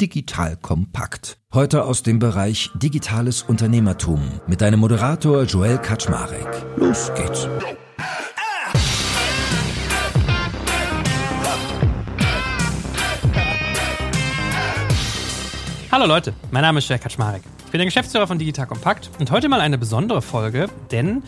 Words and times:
Digital 0.00 0.56
Kompakt. 0.58 1.38
Heute 1.54 1.84
aus 1.84 2.02
dem 2.02 2.18
Bereich 2.18 2.70
Digitales 2.74 3.42
Unternehmertum 3.42 4.20
mit 4.46 4.60
deinem 4.60 4.80
Moderator 4.80 5.44
Joel 5.44 5.78
Kaczmarek. 5.78 6.46
Los 6.76 7.10
geht's. 7.14 7.48
Hallo 15.90 16.04
Leute, 16.04 16.34
mein 16.50 16.60
Name 16.60 16.80
ist 16.80 16.88
Joel 16.88 16.98
Kaczmarek. 16.98 17.42
Ich 17.64 17.70
bin 17.72 17.78
der 17.78 17.86
Geschäftsführer 17.86 18.26
von 18.26 18.38
Digital 18.38 18.66
Kompakt 18.66 19.10
und 19.18 19.30
heute 19.30 19.48
mal 19.48 19.60
eine 19.60 19.78
besondere 19.78 20.20
Folge, 20.20 20.68
denn 20.90 21.22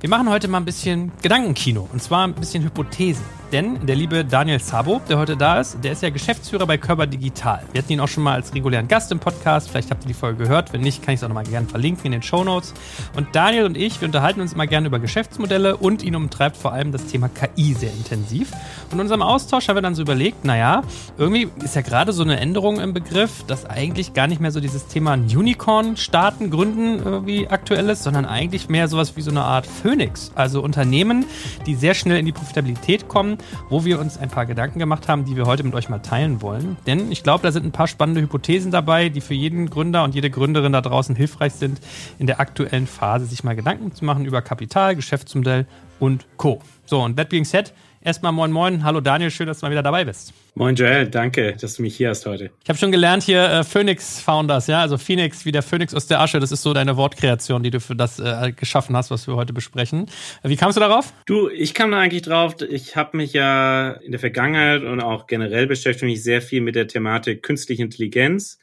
wir 0.00 0.08
machen 0.08 0.30
heute 0.30 0.48
mal 0.48 0.56
ein 0.56 0.64
bisschen 0.64 1.12
Gedankenkino 1.20 1.86
und 1.92 2.02
zwar 2.02 2.26
ein 2.26 2.32
bisschen 2.32 2.64
Hypothesen. 2.64 3.22
Denn 3.52 3.84
der 3.84 3.96
liebe 3.96 4.24
Daniel 4.24 4.60
Sabo, 4.60 5.00
der 5.08 5.18
heute 5.18 5.36
da 5.36 5.60
ist, 5.60 5.76
der 5.82 5.92
ist 5.92 6.02
ja 6.02 6.10
Geschäftsführer 6.10 6.66
bei 6.66 6.78
Körper 6.78 7.06
Digital. 7.06 7.64
Wir 7.72 7.82
hatten 7.82 7.92
ihn 7.92 8.00
auch 8.00 8.08
schon 8.08 8.22
mal 8.22 8.34
als 8.34 8.54
regulären 8.54 8.86
Gast 8.86 9.10
im 9.10 9.18
Podcast. 9.18 9.68
Vielleicht 9.68 9.90
habt 9.90 10.04
ihr 10.04 10.08
die 10.08 10.14
Folge 10.14 10.44
gehört. 10.44 10.72
Wenn 10.72 10.82
nicht, 10.82 11.02
kann 11.02 11.14
ich 11.14 11.20
es 11.20 11.24
auch 11.24 11.28
nochmal 11.28 11.44
gerne 11.44 11.66
verlinken 11.66 12.06
in 12.06 12.12
den 12.12 12.22
Show 12.22 12.44
Notes. 12.44 12.72
Und 13.16 13.34
Daniel 13.34 13.64
und 13.64 13.76
ich, 13.76 14.00
wir 14.00 14.06
unterhalten 14.06 14.40
uns 14.40 14.52
immer 14.52 14.68
gerne 14.68 14.86
über 14.86 15.00
Geschäftsmodelle 15.00 15.76
und 15.76 16.02
ihn 16.02 16.14
umtreibt 16.14 16.56
vor 16.56 16.72
allem 16.72 16.92
das 16.92 17.06
Thema 17.06 17.28
KI 17.28 17.74
sehr 17.74 17.92
intensiv. 17.92 18.52
In 18.92 19.00
unserem 19.00 19.22
Austausch 19.22 19.68
haben 19.68 19.76
wir 19.76 19.82
dann 19.82 19.94
so 19.94 20.02
überlegt, 20.02 20.44
naja, 20.44 20.82
irgendwie 21.16 21.48
ist 21.62 21.76
ja 21.76 21.82
gerade 21.82 22.12
so 22.12 22.22
eine 22.22 22.40
Änderung 22.40 22.80
im 22.80 22.92
Begriff, 22.92 23.44
dass 23.46 23.64
eigentlich 23.64 24.14
gar 24.14 24.26
nicht 24.26 24.40
mehr 24.40 24.50
so 24.50 24.60
dieses 24.60 24.86
Thema 24.88 25.14
Unicorn 25.14 25.96
starten, 25.96 26.50
gründen 26.50 27.00
irgendwie 27.04 27.48
aktuell 27.48 27.88
ist, 27.88 28.02
sondern 28.02 28.24
eigentlich 28.24 28.68
mehr 28.68 28.88
sowas 28.88 29.16
wie 29.16 29.22
so 29.22 29.30
eine 29.30 29.42
Art 29.42 29.66
Phoenix. 29.66 30.32
Also 30.34 30.60
Unternehmen, 30.62 31.24
die 31.66 31.74
sehr 31.74 31.94
schnell 31.94 32.18
in 32.18 32.26
die 32.26 32.32
Profitabilität 32.32 33.08
kommen 33.08 33.38
wo 33.68 33.84
wir 33.84 34.00
uns 34.00 34.18
ein 34.18 34.28
paar 34.28 34.46
Gedanken 34.46 34.78
gemacht 34.78 35.08
haben, 35.08 35.24
die 35.24 35.36
wir 35.36 35.46
heute 35.46 35.62
mit 35.62 35.74
euch 35.74 35.88
mal 35.88 35.98
teilen 35.98 36.42
wollen. 36.42 36.76
Denn 36.86 37.10
ich 37.12 37.22
glaube, 37.22 37.42
da 37.42 37.52
sind 37.52 37.64
ein 37.64 37.72
paar 37.72 37.86
spannende 37.86 38.20
Hypothesen 38.20 38.70
dabei, 38.70 39.08
die 39.08 39.20
für 39.20 39.34
jeden 39.34 39.70
Gründer 39.70 40.04
und 40.04 40.14
jede 40.14 40.30
Gründerin 40.30 40.72
da 40.72 40.80
draußen 40.80 41.14
hilfreich 41.16 41.54
sind, 41.54 41.80
in 42.18 42.26
der 42.26 42.40
aktuellen 42.40 42.86
Phase 42.86 43.26
sich 43.26 43.44
mal 43.44 43.56
Gedanken 43.56 43.94
zu 43.94 44.04
machen 44.04 44.24
über 44.24 44.42
Kapital, 44.42 44.96
Geschäftsmodell 44.96 45.66
und 45.98 46.26
Co. 46.36 46.60
So, 46.86 47.02
und 47.02 47.16
that 47.16 47.28
being 47.28 47.44
said, 47.44 47.72
Erstmal 48.02 48.32
moin 48.32 48.50
moin, 48.50 48.82
hallo 48.82 49.02
Daniel, 49.02 49.30
schön, 49.30 49.46
dass 49.46 49.60
du 49.60 49.66
mal 49.66 49.72
wieder 49.72 49.82
dabei 49.82 50.06
bist. 50.06 50.32
Moin 50.54 50.74
Joel, 50.74 51.08
danke, 51.08 51.54
dass 51.60 51.74
du 51.74 51.82
mich 51.82 51.96
hier 51.98 52.08
hast 52.08 52.24
heute. 52.24 52.50
Ich 52.64 52.68
habe 52.70 52.78
schon 52.78 52.90
gelernt 52.90 53.22
hier 53.22 53.44
äh, 53.44 53.62
Phoenix 53.62 54.20
Founders, 54.20 54.68
ja, 54.68 54.80
also 54.80 54.96
Phoenix 54.96 55.44
wie 55.44 55.52
der 55.52 55.62
Phoenix 55.62 55.94
aus 55.94 56.06
der 56.06 56.18
Asche, 56.18 56.40
das 56.40 56.50
ist 56.50 56.62
so 56.62 56.72
deine 56.72 56.96
Wortkreation, 56.96 57.62
die 57.62 57.70
du 57.70 57.78
für 57.78 57.94
das 57.94 58.18
äh, 58.18 58.52
geschaffen 58.56 58.96
hast, 58.96 59.10
was 59.10 59.26
wir 59.26 59.36
heute 59.36 59.52
besprechen. 59.52 60.06
Wie 60.42 60.56
kamst 60.56 60.78
du 60.78 60.80
darauf? 60.80 61.12
Du, 61.26 61.50
ich 61.50 61.74
kam 61.74 61.90
da 61.90 61.98
eigentlich 61.98 62.22
drauf, 62.22 62.56
ich 62.66 62.96
habe 62.96 63.18
mich 63.18 63.34
ja 63.34 63.90
in 63.90 64.12
der 64.12 64.20
Vergangenheit 64.20 64.82
und 64.82 65.02
auch 65.02 65.26
generell 65.26 65.66
beschäftigt 65.66 66.10
mich 66.10 66.22
sehr 66.22 66.40
viel 66.40 66.62
mit 66.62 66.76
der 66.76 66.88
Thematik 66.88 67.42
künstliche 67.42 67.82
Intelligenz 67.82 68.58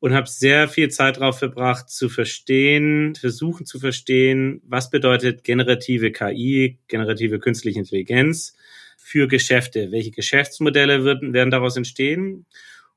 und 0.00 0.14
habe 0.14 0.26
sehr 0.26 0.66
viel 0.66 0.90
Zeit 0.90 1.18
darauf 1.18 1.38
verbracht 1.38 1.90
zu 1.90 2.08
verstehen, 2.08 3.14
versuchen 3.14 3.66
zu 3.66 3.78
verstehen, 3.78 4.60
was 4.66 4.90
bedeutet 4.90 5.44
generative 5.44 6.10
KI, 6.10 6.78
generative 6.88 7.38
künstliche 7.38 7.78
Intelligenz 7.78 8.56
für 9.04 9.28
Geschäfte? 9.28 9.92
Welche 9.92 10.10
Geschäftsmodelle 10.10 11.04
würden, 11.04 11.34
werden 11.34 11.50
daraus 11.50 11.76
entstehen? 11.76 12.46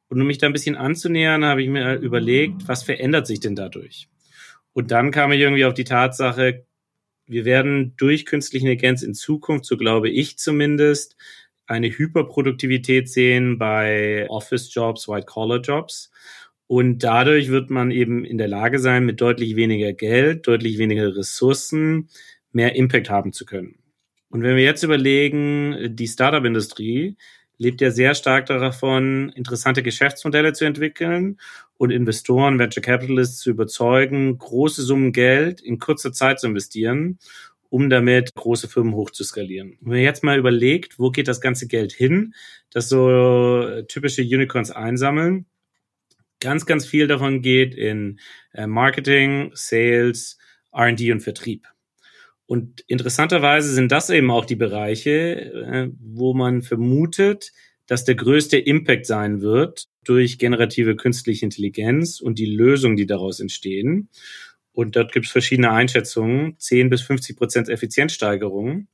Und 0.08 0.22
um 0.22 0.28
mich 0.28 0.38
da 0.38 0.48
ein 0.48 0.54
bisschen 0.54 0.78
anzunähern, 0.78 1.44
habe 1.44 1.62
ich 1.62 1.68
mir 1.68 1.96
überlegt, 1.96 2.68
was 2.68 2.84
verändert 2.84 3.28
sich 3.28 3.42
denn 3.42 3.56
dadurch? 3.56 4.08
Und 4.72 4.92
dann 4.92 5.12
kam 5.12 5.34
ich 5.34 5.42
irgendwie 5.42 5.66
auf 5.66 5.74
die 5.74 5.84
Tatsache, 5.84 6.66
wir 7.26 7.44
werden 7.44 7.94
durch 7.98 8.26
künstliche 8.26 8.66
Intelligenz 8.66 9.04
in 9.04 9.14
Zukunft, 9.14 9.66
so 9.66 9.76
glaube 9.76 10.10
ich 10.10 10.38
zumindest, 10.38 11.18
eine 11.66 11.90
Hyperproduktivität 11.90 13.10
sehen 13.10 13.58
bei 13.58 14.30
Office-Jobs, 14.30 15.10
White-Collar-Jobs. 15.10 16.12
Und 16.68 17.00
dadurch 17.00 17.50
wird 17.50 17.70
man 17.70 17.92
eben 17.92 18.24
in 18.24 18.38
der 18.38 18.48
Lage 18.48 18.80
sein, 18.80 19.06
mit 19.06 19.20
deutlich 19.20 19.58
weniger 19.58 19.92
Geld, 19.92 20.48
deutlich 20.48 20.78
weniger 20.78 21.18
Ressourcen 21.18 22.08
mehr 22.54 22.76
Impact 22.76 23.10
haben 23.10 23.34
zu 23.34 23.46
können. 23.46 23.76
Und 24.30 24.44
wenn 24.44 24.56
wir 24.56 24.64
jetzt 24.64 24.84
überlegen, 24.84 25.96
die 25.96 26.08
Startup-Industrie 26.08 27.16
lebt 27.58 27.82
ja 27.82 27.92
sehr 27.92 28.14
stark 28.14 28.46
davon, 28.46 29.30
interessante 29.30 29.84
Geschäftsmodelle 29.84 30.54
zu 30.54 30.66
entwickeln 30.66 31.40
und 31.78 31.92
Investoren, 31.92 32.60
Venture 32.60 32.84
Capitalists 32.84 33.40
zu 33.40 33.50
überzeugen, 33.50 34.38
große 34.38 34.84
Summen 34.84 35.12
Geld 35.12 35.62
in 35.62 35.80
kurzer 35.80 36.14
Zeit 36.14 36.40
zu 36.40 36.48
investieren, 36.48 37.20
um 37.70 37.90
damit 37.90 38.36
große 38.36 38.68
Firmen 38.68 38.94
hochzuskalieren. 38.94 39.78
Wenn 39.82 39.94
man 39.94 40.00
jetzt 40.00 40.24
mal 40.24 40.38
überlegt, 40.38 41.00
wo 41.00 41.10
geht 41.10 41.28
das 41.28 41.42
ganze 41.42 41.68
Geld 41.68 41.92
hin, 41.92 42.34
das 42.70 42.90
so 42.90 43.82
typische 43.88 44.22
Unicorns 44.22 44.72
einsammeln, 44.72 45.46
ganz, 46.40 46.66
ganz 46.66 46.86
viel 46.86 47.08
davon 47.08 47.42
geht 47.42 47.76
in 47.76 48.20
äh, 48.54 48.68
Marketing, 48.68 49.52
Sales, 49.54 50.38
R&D 50.72 51.12
und 51.12 51.22
Vertrieb. 51.22 51.68
Und 52.48 52.82
interessanterweise 52.88 53.74
sind 53.74 53.92
das 53.92 54.10
eben 54.10 54.32
auch 54.32 54.46
die 54.46 54.56
Bereiche, 54.56 55.12
äh, 55.12 55.90
wo 56.00 56.34
man 56.34 56.64
vermutet, 56.64 57.52
dass 57.88 58.06
der 58.06 58.16
größte 58.16 58.58
Impact 58.58 59.06
sein 59.06 59.42
wird 59.42 59.88
durch 60.04 60.40
generative 60.40 60.96
künstliche 60.96 61.46
Intelligenz 61.46 62.20
und 62.20 62.40
die 62.40 62.46
Lösungen, 62.46 62.96
die 62.96 63.06
daraus 63.06 63.40
entstehen. 63.40 64.10
Und 64.72 64.96
dort 64.96 65.12
gibt 65.12 65.26
es 65.26 65.32
verschiedene 65.32 65.72
Einschätzungen, 65.72 66.56
10 66.58 66.90
bis 66.90 67.02
50 67.02 67.36
Prozent 67.38 67.70
Effizienzsteigerung. 67.70 68.88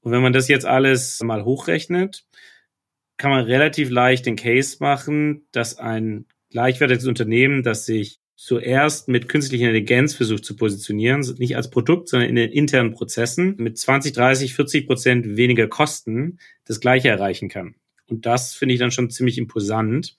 Und 0.00 0.12
wenn 0.12 0.22
man 0.22 0.32
das 0.32 0.48
jetzt 0.48 0.66
alles 0.66 1.20
mal 1.22 1.44
hochrechnet, 1.44 2.26
kann 3.16 3.30
man 3.30 3.44
relativ 3.44 3.90
leicht 3.90 4.26
den 4.26 4.36
Case 4.36 4.76
machen, 4.80 5.46
dass 5.50 5.78
ein 5.78 6.26
gleichwertiges 6.50 7.06
Unternehmen, 7.06 7.62
das 7.62 7.86
sich 7.86 8.20
zuerst 8.36 9.08
mit 9.08 9.28
künstlicher 9.28 9.66
Intelligenz 9.66 10.14
versucht 10.14 10.44
zu 10.44 10.56
positionieren, 10.56 11.20
nicht 11.38 11.56
als 11.56 11.70
Produkt, 11.70 12.08
sondern 12.08 12.28
in 12.28 12.36
den 12.36 12.50
internen 12.50 12.92
Prozessen 12.92 13.54
mit 13.58 13.78
20, 13.78 14.12
30, 14.12 14.54
40 14.54 14.86
Prozent 14.86 15.36
weniger 15.36 15.68
Kosten 15.68 16.38
das 16.64 16.80
Gleiche 16.80 17.08
erreichen 17.08 17.48
kann. 17.48 17.74
Und 18.06 18.26
das 18.26 18.54
finde 18.54 18.74
ich 18.74 18.80
dann 18.80 18.90
schon 18.90 19.10
ziemlich 19.10 19.38
imposant. 19.38 20.16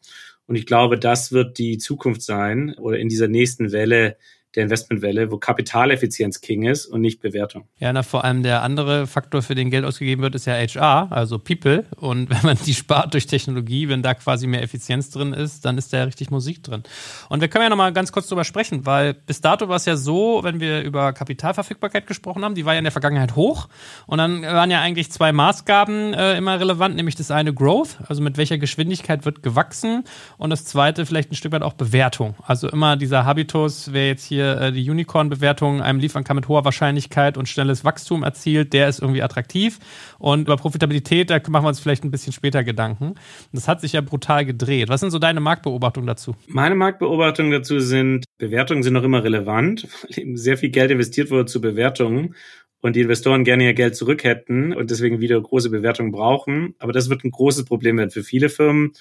Und 0.48 0.56
ich 0.56 0.66
glaube, 0.66 0.98
das 0.98 1.31
wird 1.31 1.58
die 1.58 1.78
Zukunft 1.78 2.22
sein 2.22 2.76
oder 2.78 2.98
in 2.98 3.09
dieser 3.09 3.28
nächsten 3.28 3.72
Welle 3.72 4.18
der 4.56 4.64
Investmentwelle, 4.64 5.32
wo 5.32 5.38
Kapitaleffizienz 5.38 6.42
King 6.42 6.64
ist 6.64 6.86
und 6.86 7.02
nicht 7.02 7.22
Bewertung. 7.22 7.68
Ja, 7.80 7.92
na, 7.92 8.04
vor 8.04 8.24
allem 8.24 8.44
der 8.44 8.62
andere 8.62 9.08
Faktor, 9.08 9.42
für 9.42 9.56
den 9.56 9.70
Geld 9.70 9.86
ausgegeben 9.86 10.22
wird, 10.22 10.36
ist 10.36 10.46
ja 10.46 10.54
HR, 10.54 11.12
also 11.12 11.40
People. 11.40 11.86
Und 11.98 12.30
wenn 12.30 12.42
man 12.44 12.58
die 12.66 12.74
spart 12.74 13.14
durch 13.14 13.28
Technologie, 13.28 13.90
wenn 13.90 14.02
da 14.02 14.14
quasi 14.14 14.48
mehr 14.48 14.64
Effizienz 14.64 15.12
drin 15.12 15.34
ist, 15.34 15.66
dann 15.66 15.78
ist 15.78 15.92
da 15.94 16.04
richtig 16.04 16.32
Musik 16.32 16.64
drin. 16.64 16.84
Und 17.30 17.42
wir 17.42 17.48
können 17.48 17.64
ja 17.64 17.70
nochmal 17.70 17.94
ganz 17.94 18.12
kurz 18.12 18.28
drüber 18.28 18.44
sprechen, 18.44 18.86
weil 18.86 19.14
bis 19.14 19.42
dato 19.42 19.68
war 19.68 19.76
es 19.76 19.86
ja 19.86 19.98
so, 19.98 20.42
wenn 20.44 20.60
wir 20.60 20.82
über 20.82 21.14
Kapitalverfügbarkeit 21.14 22.08
gesprochen 22.08 22.44
haben, 22.44 22.56
die 22.56 22.66
war 22.66 22.74
ja 22.74 22.80
in 22.80 22.86
der 22.86 22.92
Vergangenheit 22.92 23.36
hoch. 23.36 23.68
Und 24.08 24.20
dann 24.20 24.44
waren 24.44 24.72
ja 24.72 24.82
eigentlich 24.82 25.12
zwei 25.12 25.32
Maßgaben 25.32 26.14
äh, 26.14 26.38
immer 26.38 26.60
relevant, 26.60 26.96
nämlich 26.96 27.16
das 27.16 27.32
eine 27.32 27.54
Growth, 27.54 27.98
also 28.08 28.22
mit 28.22 28.38
welcher 28.38 28.58
Geschwindigkeit 28.58 29.26
wird 29.26 29.44
gewachsen. 29.44 30.04
Und 30.38 30.50
das 30.50 30.66
zweite 30.66 31.06
vielleicht 31.06 31.32
ein 31.32 31.36
Stück 31.36 31.52
weit 31.52 31.62
auch 31.62 31.74
Bewertung. 31.74 32.36
Also 32.46 32.70
immer 32.70 32.96
dieser 32.96 33.26
Habitus, 33.26 33.92
wer 33.92 34.08
jetzt 34.08 34.26
hier 34.26 34.45
äh, 34.54 34.72
die 34.72 34.90
Unicorn-Bewertung 34.90 35.82
einem 35.82 36.00
liefern 36.00 36.24
kann 36.24 36.36
mit 36.36 36.48
hoher 36.48 36.66
Wahrscheinlichkeit 36.66 37.38
und 37.38 37.50
schnelles 37.50 37.84
Wachstum 37.84 38.24
erzielt, 38.24 38.74
der 38.74 38.88
ist 38.88 39.00
irgendwie 39.00 39.22
attraktiv. 39.22 39.80
Und 40.20 40.42
über 40.42 40.58
Profitabilität, 40.58 41.30
da 41.30 41.40
machen 41.48 41.66
wir 41.66 41.70
uns 41.70 41.80
vielleicht 41.80 42.04
ein 42.04 42.12
bisschen 42.12 42.34
später 42.34 42.64
Gedanken. 42.64 43.16
Das 43.52 43.68
hat 43.68 43.82
sich 43.82 43.94
ja 43.94 44.02
brutal 44.02 44.46
gedreht. 44.46 44.90
Was 44.90 45.02
sind 45.02 45.12
so 45.12 45.20
deine 45.20 45.40
Marktbeobachtungen 45.40 46.08
dazu? 46.08 46.36
Meine 46.48 46.76
Marktbeobachtungen 46.76 47.52
dazu 47.52 47.80
sind, 47.80 48.26
Bewertungen 48.38 48.84
sind 48.84 48.94
noch 48.94 49.04
immer 49.04 49.24
relevant, 49.24 49.88
weil 50.02 50.20
eben 50.20 50.38
sehr 50.38 50.58
viel 50.58 50.70
Geld 50.70 50.92
investiert 50.92 51.32
wurde 51.32 51.46
zu 51.46 51.62
Bewertungen 51.62 52.36
und 52.82 52.96
die 52.96 53.02
Investoren 53.02 53.44
gerne 53.44 53.64
ihr 53.64 53.74
Geld 53.74 53.96
zurück 53.96 54.24
hätten 54.24 54.72
und 54.72 54.92
deswegen 54.92 55.20
wieder 55.20 55.42
große 55.42 55.72
Bewertungen 55.72 56.12
brauchen. 56.12 56.76
Aber 56.78 56.92
das 56.92 57.10
wird 57.10 57.24
ein 57.24 57.32
großes 57.32 57.66
Problem 57.66 57.98
werden 57.98 58.12
für 58.12 58.24
viele 58.24 58.50
Firmen. 58.50 58.94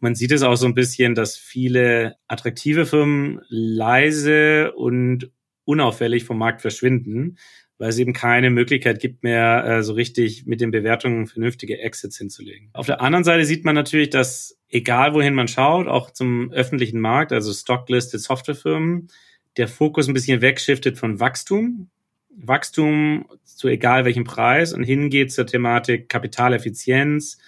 Man 0.00 0.14
sieht 0.14 0.32
es 0.32 0.42
auch 0.42 0.56
so 0.56 0.66
ein 0.66 0.74
bisschen, 0.74 1.14
dass 1.14 1.36
viele 1.36 2.16
attraktive 2.28 2.86
Firmen 2.86 3.40
leise 3.48 4.72
und 4.72 5.30
unauffällig 5.64 6.24
vom 6.24 6.38
Markt 6.38 6.60
verschwinden, 6.60 7.38
weil 7.78 7.88
es 7.88 7.98
eben 7.98 8.12
keine 8.12 8.50
Möglichkeit 8.50 9.00
gibt 9.00 9.22
mehr, 9.22 9.64
äh, 9.64 9.82
so 9.82 9.94
richtig 9.94 10.46
mit 10.46 10.60
den 10.60 10.70
Bewertungen 10.70 11.26
vernünftige 11.26 11.78
Exits 11.78 12.18
hinzulegen. 12.18 12.70
Auf 12.72 12.86
der 12.86 13.00
anderen 13.00 13.24
Seite 13.24 13.44
sieht 13.44 13.64
man 13.64 13.74
natürlich, 13.74 14.10
dass 14.10 14.58
egal 14.68 15.14
wohin 15.14 15.34
man 15.34 15.48
schaut, 15.48 15.88
auch 15.88 16.10
zum 16.10 16.52
öffentlichen 16.52 17.00
Markt, 17.00 17.32
also 17.32 17.52
stocklisted 17.52 18.20
Softwarefirmen, 18.20 19.08
der 19.56 19.68
Fokus 19.68 20.08
ein 20.08 20.14
bisschen 20.14 20.40
wegschiftet 20.40 20.98
von 20.98 21.20
Wachstum, 21.20 21.90
Wachstum 22.36 23.26
zu 23.44 23.68
egal 23.68 24.04
welchem 24.04 24.24
Preis 24.24 24.72
und 24.72 24.82
hingeht 24.82 25.32
zur 25.32 25.46
Thematik 25.46 26.08
Kapitaleffizienz, 26.08 27.38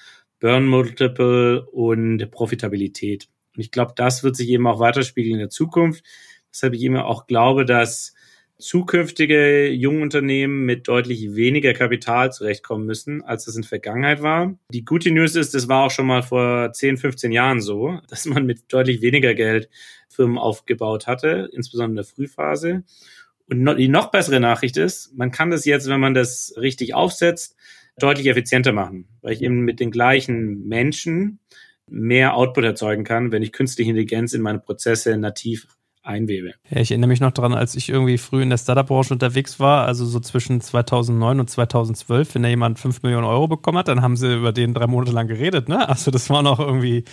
Burn 0.41 0.67
Multiple 0.67 1.67
und 1.71 2.31
Profitabilität. 2.31 3.29
Und 3.55 3.63
ich 3.63 3.71
glaube, 3.71 3.93
das 3.97 4.23
wird 4.23 4.37
sich 4.37 4.49
eben 4.51 4.67
auch 4.67 4.81
weiterspiegeln 4.81 5.35
in 5.35 5.41
der 5.41 5.51
Zukunft. 5.51 6.05
Weshalb 6.53 6.75
ich 6.75 6.83
immer 6.83 7.07
auch 7.07 7.27
glaube, 7.27 7.65
dass 7.65 8.15
zukünftige 8.59 9.69
Jungunternehmen 9.69 10.65
mit 10.65 10.89
deutlich 10.89 11.35
weniger 11.35 11.75
Kapital 11.75 12.33
zurechtkommen 12.33 12.87
müssen, 12.87 13.23
als 13.23 13.45
das 13.45 13.57
in 13.57 13.63
der 13.63 13.69
Vergangenheit 13.69 14.23
war. 14.23 14.55
Die 14.73 14.85
gute 14.85 15.11
News 15.11 15.35
ist, 15.37 15.55
das 15.55 15.69
war 15.69 15.85
auch 15.85 15.91
schon 15.91 16.07
mal 16.07 16.23
vor 16.23 16.73
10, 16.73 16.97
15 16.97 17.33
Jahren 17.33 17.61
so, 17.61 18.01
dass 18.09 18.25
man 18.25 18.47
mit 18.47 18.73
deutlich 18.73 19.03
weniger 19.03 19.35
Geld 19.35 19.69
Firmen 20.09 20.39
aufgebaut 20.39 21.07
hatte, 21.07 21.51
insbesondere 21.53 21.91
in 21.91 21.97
der 21.97 22.05
Frühphase. 22.05 22.85
Und 23.49 23.77
die 23.77 23.89
noch 23.89 24.11
bessere 24.11 24.41
Nachricht 24.41 24.77
ist, 24.77 25.15
man 25.15 25.31
kann 25.31 25.51
das 25.51 25.65
jetzt, 25.67 25.89
wenn 25.89 26.01
man 26.01 26.15
das 26.15 26.55
richtig 26.57 26.95
aufsetzt, 26.95 27.57
deutlich 27.99 28.27
effizienter 28.27 28.73
machen, 28.73 29.09
weil 29.23 29.33
ich 29.33 29.43
eben 29.43 29.61
mit 29.61 29.81
den 29.81 29.91
gleichen 29.91 30.67
Menschen 30.67 31.41
mehr 31.89 32.35
Output 32.35 32.65
erzeugen 32.65 33.05
kann, 33.05 33.33
wenn 33.33 33.43
ich 33.43 33.53
künstliche 33.53 33.91
Intelligenz 33.91 34.33
in 34.33 34.43
meine 34.43 34.59
Prozesse 34.59 35.17
nativ 35.17 35.67
einwebe. 36.03 36.55
Ja, 36.71 36.81
ich 36.81 36.91
erinnere 36.91 37.09
mich 37.09 37.21
noch 37.21 37.33
daran, 37.33 37.53
als 37.53 37.75
ich 37.75 37.89
irgendwie 37.89 38.19
früh 38.19 38.43
in 38.43 38.51
der 38.51 38.59
Startup-Branche 38.59 39.13
unterwegs 39.13 39.59
war, 39.59 39.87
also 39.87 40.05
so 40.05 40.21
zwischen 40.21 40.61
2009 40.61 41.41
und 41.41 41.51
2012, 41.51 42.35
wenn 42.35 42.43
da 42.43 42.49
jemand 42.49 42.79
5 42.79 43.03
Millionen 43.03 43.27
Euro 43.27 43.49
bekommen 43.49 43.79
hat, 43.79 43.89
dann 43.89 44.03
haben 44.03 44.17
sie 44.17 44.37
über 44.37 44.53
den 44.53 44.73
drei 44.73 44.87
Monate 44.87 45.13
lang 45.13 45.27
geredet, 45.27 45.69
ne? 45.69 45.89
Also 45.89 46.11
das 46.11 46.31
war 46.31 46.43
noch 46.43 46.61
irgendwie 46.61 47.05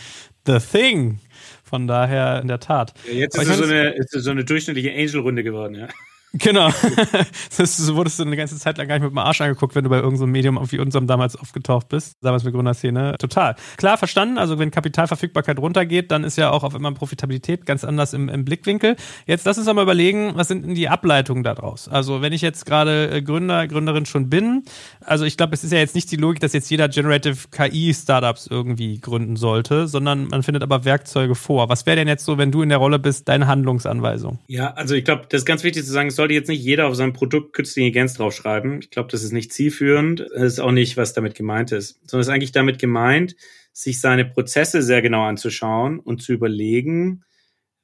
the 0.45 0.57
thing. 0.59 1.19
Von 1.63 1.87
daher 1.87 2.39
in 2.41 2.47
der 2.47 2.59
Tat. 2.59 2.93
Ja, 3.07 3.13
jetzt 3.13 3.35
ist 3.35 3.49
es, 3.49 3.57
so 3.57 3.63
eine, 3.63 3.89
ist 3.95 4.13
es 4.13 4.23
so 4.23 4.31
eine 4.31 4.45
durchschnittliche 4.45 4.91
Angel-Runde 4.91 5.43
geworden, 5.43 5.75
ja. 5.75 5.87
Genau. 6.33 6.69
das 7.57 7.95
wurdest 7.95 8.17
du 8.17 8.23
eine 8.23 8.35
ganze 8.35 8.57
Zeit 8.57 8.79
lang 8.79 8.87
gar 8.87 8.95
nicht 8.95 9.03
mit 9.03 9.11
dem 9.11 9.17
Arsch 9.19 9.41
angeguckt, 9.41 9.75
wenn 9.75 9.83
du 9.83 9.89
bei 9.91 9.97
irgendeinem 9.97 10.17
so 10.17 10.27
Medium 10.27 10.71
wie 10.71 10.79
unserem 10.79 11.05
damals 11.05 11.35
aufgetaucht 11.35 11.89
bist. 11.89 12.17
Damals 12.21 12.43
mit 12.43 12.55
Gründerszene. 12.55 13.15
Total. 13.19 13.55
Klar, 13.77 13.99
verstanden. 13.99 14.39
Also 14.39 14.57
wenn 14.57 14.71
Kapitalverfügbarkeit 14.71 15.59
runtergeht, 15.59 16.09
dann 16.11 16.23
ist 16.23 16.37
ja 16.37 16.49
auch 16.49 16.63
auf 16.63 16.73
einmal 16.73 16.93
Profitabilität 16.93 17.67
ganz 17.67 17.83
anders 17.83 18.13
im, 18.13 18.29
im 18.29 18.45
Blickwinkel. 18.45 18.95
Jetzt 19.27 19.45
lass 19.45 19.59
uns 19.59 19.71
mal 19.71 19.83
überlegen, 19.83 20.31
was 20.33 20.47
sind 20.47 20.65
denn 20.65 20.73
die 20.73 20.89
Ableitungen 20.89 21.43
daraus? 21.43 21.87
Also 21.87 22.23
wenn 22.23 22.33
ich 22.33 22.41
jetzt 22.41 22.65
gerade 22.65 23.11
äh, 23.11 23.21
Gründer, 23.21 23.67
Gründerin 23.67 24.07
schon 24.07 24.29
bin, 24.29 24.63
also 25.05 25.25
ich 25.25 25.37
glaube, 25.37 25.53
es 25.53 25.63
ist 25.63 25.71
ja 25.71 25.77
jetzt 25.77 25.93
nicht 25.93 26.11
die 26.11 26.15
Logik, 26.15 26.39
dass 26.39 26.53
jetzt 26.53 26.69
jeder 26.71 26.89
Generative 26.89 27.37
KI 27.51 27.93
Startups 27.93 28.47
irgendwie 28.47 28.99
gründen 28.99 29.35
sollte, 29.35 29.87
sondern 29.87 30.29
man 30.29 30.41
findet 30.41 30.63
aber 30.63 30.83
Werkzeuge 30.83 31.35
vor. 31.35 31.69
Was 31.69 31.85
wäre 31.85 31.97
denn 31.97 32.07
jetzt 32.07 32.25
so, 32.25 32.39
wenn 32.39 32.51
du 32.51 32.63
in 32.63 32.69
der 32.69 32.79
Rolle 32.79 32.97
bist, 32.97 33.29
deine 33.29 33.45
Handlungsanweisung? 33.45 34.39
Ja, 34.47 34.73
also 34.73 34.95
ich 34.95 35.05
glaube, 35.05 35.25
das 35.29 35.41
ist 35.41 35.45
ganz 35.45 35.63
wichtig 35.63 35.85
zu 35.85 35.91
sagen, 35.91 36.07
es 36.07 36.22
sollte 36.23 36.35
jetzt 36.35 36.47
nicht 36.47 36.63
jeder 36.63 36.87
auf 36.87 36.95
seinem 36.95 37.11
Produkt 37.11 37.51
künstliche 37.51 37.87
Intelligenz 37.87 38.13
draufschreiben. 38.13 38.79
Ich 38.79 38.91
glaube, 38.91 39.09
das 39.11 39.23
ist 39.23 39.33
nicht 39.33 39.51
zielführend. 39.51 40.21
Das 40.33 40.53
ist 40.53 40.59
auch 40.61 40.71
nicht, 40.71 40.95
was 40.95 41.11
damit 41.11 41.35
gemeint 41.35 41.73
ist. 41.73 41.99
Sondern 42.09 42.21
es 42.21 42.27
ist 42.27 42.33
eigentlich 42.33 42.53
damit 42.53 42.79
gemeint, 42.79 43.35
sich 43.73 43.99
seine 43.99 44.23
Prozesse 44.23 44.81
sehr 44.83 45.01
genau 45.01 45.23
anzuschauen 45.23 45.99
und 45.99 46.21
zu 46.21 46.31
überlegen, 46.31 47.25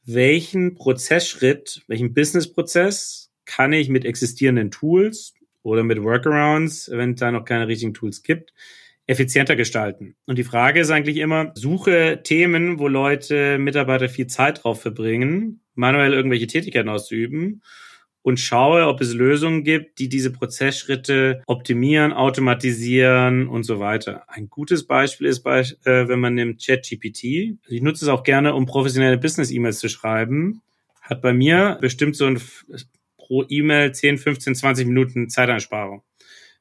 welchen 0.06 0.76
Prozessschritt, 0.76 1.84
welchen 1.88 2.14
Businessprozess 2.14 3.30
kann 3.44 3.74
ich 3.74 3.90
mit 3.90 4.06
existierenden 4.06 4.72
Tools 4.72 5.34
oder 5.62 5.84
mit 5.84 6.02
Workarounds, 6.02 6.90
wenn 6.94 7.16
es 7.16 7.20
da 7.20 7.34
noch 7.34 7.44
keine 7.44 7.68
richtigen 7.68 7.94
Tools 7.94 8.24
gibt, 8.24 8.54
effizienter 9.06 9.58
gestalten. 9.58 10.16
Und 10.28 10.38
die 10.38 10.46
Frage 10.46 10.80
ist 10.80 10.92
eigentlich 10.92 11.18
immer, 11.18 11.52
suche 11.56 12.22
Themen, 12.24 12.80
wo 12.80 12.88
Leute, 12.88 13.58
Mitarbeiter 13.58 14.08
viel 14.08 14.28
Zeit 14.28 14.64
drauf 14.64 14.82
verbringen, 14.82 15.60
manuell 15.74 16.14
irgendwelche 16.14 16.48
Tätigkeiten 16.48 16.88
auszuüben 16.88 17.62
und 18.30 18.40
schaue, 18.40 18.88
ob 18.88 19.02
es 19.02 19.14
Lösungen 19.14 19.64
gibt, 19.64 20.00
die 20.00 20.08
diese 20.08 20.32
Prozessschritte 20.32 21.42
optimieren, 21.48 22.14
automatisieren 22.14 23.48
und 23.48 23.64
so 23.64 23.80
weiter. 23.80 24.24
Ein 24.28 24.50
gutes 24.50 24.88
Beispiel 24.88 25.28
ist, 25.28 25.42
bei, 25.42 25.62
äh, 25.62 26.08
wenn 26.08 26.20
man 26.20 26.36
nimmt 26.36 26.64
ChatGPT. 26.66 27.58
Ich 27.68 27.82
nutze 27.82 28.06
es 28.06 28.10
auch 28.10 28.24
gerne, 28.24 28.54
um 28.54 28.66
professionelle 28.66 29.18
Business-E-Mails 29.18 29.80
zu 29.80 29.90
schreiben. 29.90 30.62
Hat 31.02 31.22
bei 31.22 31.34
mir 31.34 31.78
bestimmt 31.82 32.16
so 32.16 32.26
ein 32.26 32.40
pro 33.18 33.44
E-Mail 33.50 33.92
10, 33.92 34.18
15, 34.20 34.56
20 34.56 34.88
Minuten 34.88 35.30
Zeiteinsparung. 35.30 36.04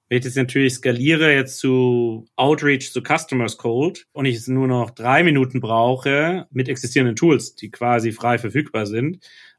Wenn 0.08 0.18
ich 0.18 0.24
das 0.24 0.36
natürlich 0.36 0.72
skaliere 0.74 1.34
jetzt 1.34 1.58
zu 1.58 2.26
Outreach 2.36 2.92
zu 2.92 3.02
Customers 3.02 3.58
Cold 3.58 4.06
und 4.12 4.24
ich 4.24 4.36
es 4.36 4.48
nur 4.48 4.66
noch 4.66 4.90
drei 4.90 5.22
Minuten 5.22 5.60
brauche 5.60 6.46
mit 6.50 6.70
existierenden 6.70 7.14
Tools, 7.14 7.56
die 7.56 7.70
quasi 7.70 8.12
frei 8.12 8.38
verfügbar 8.38 8.86
sind, 8.86 9.18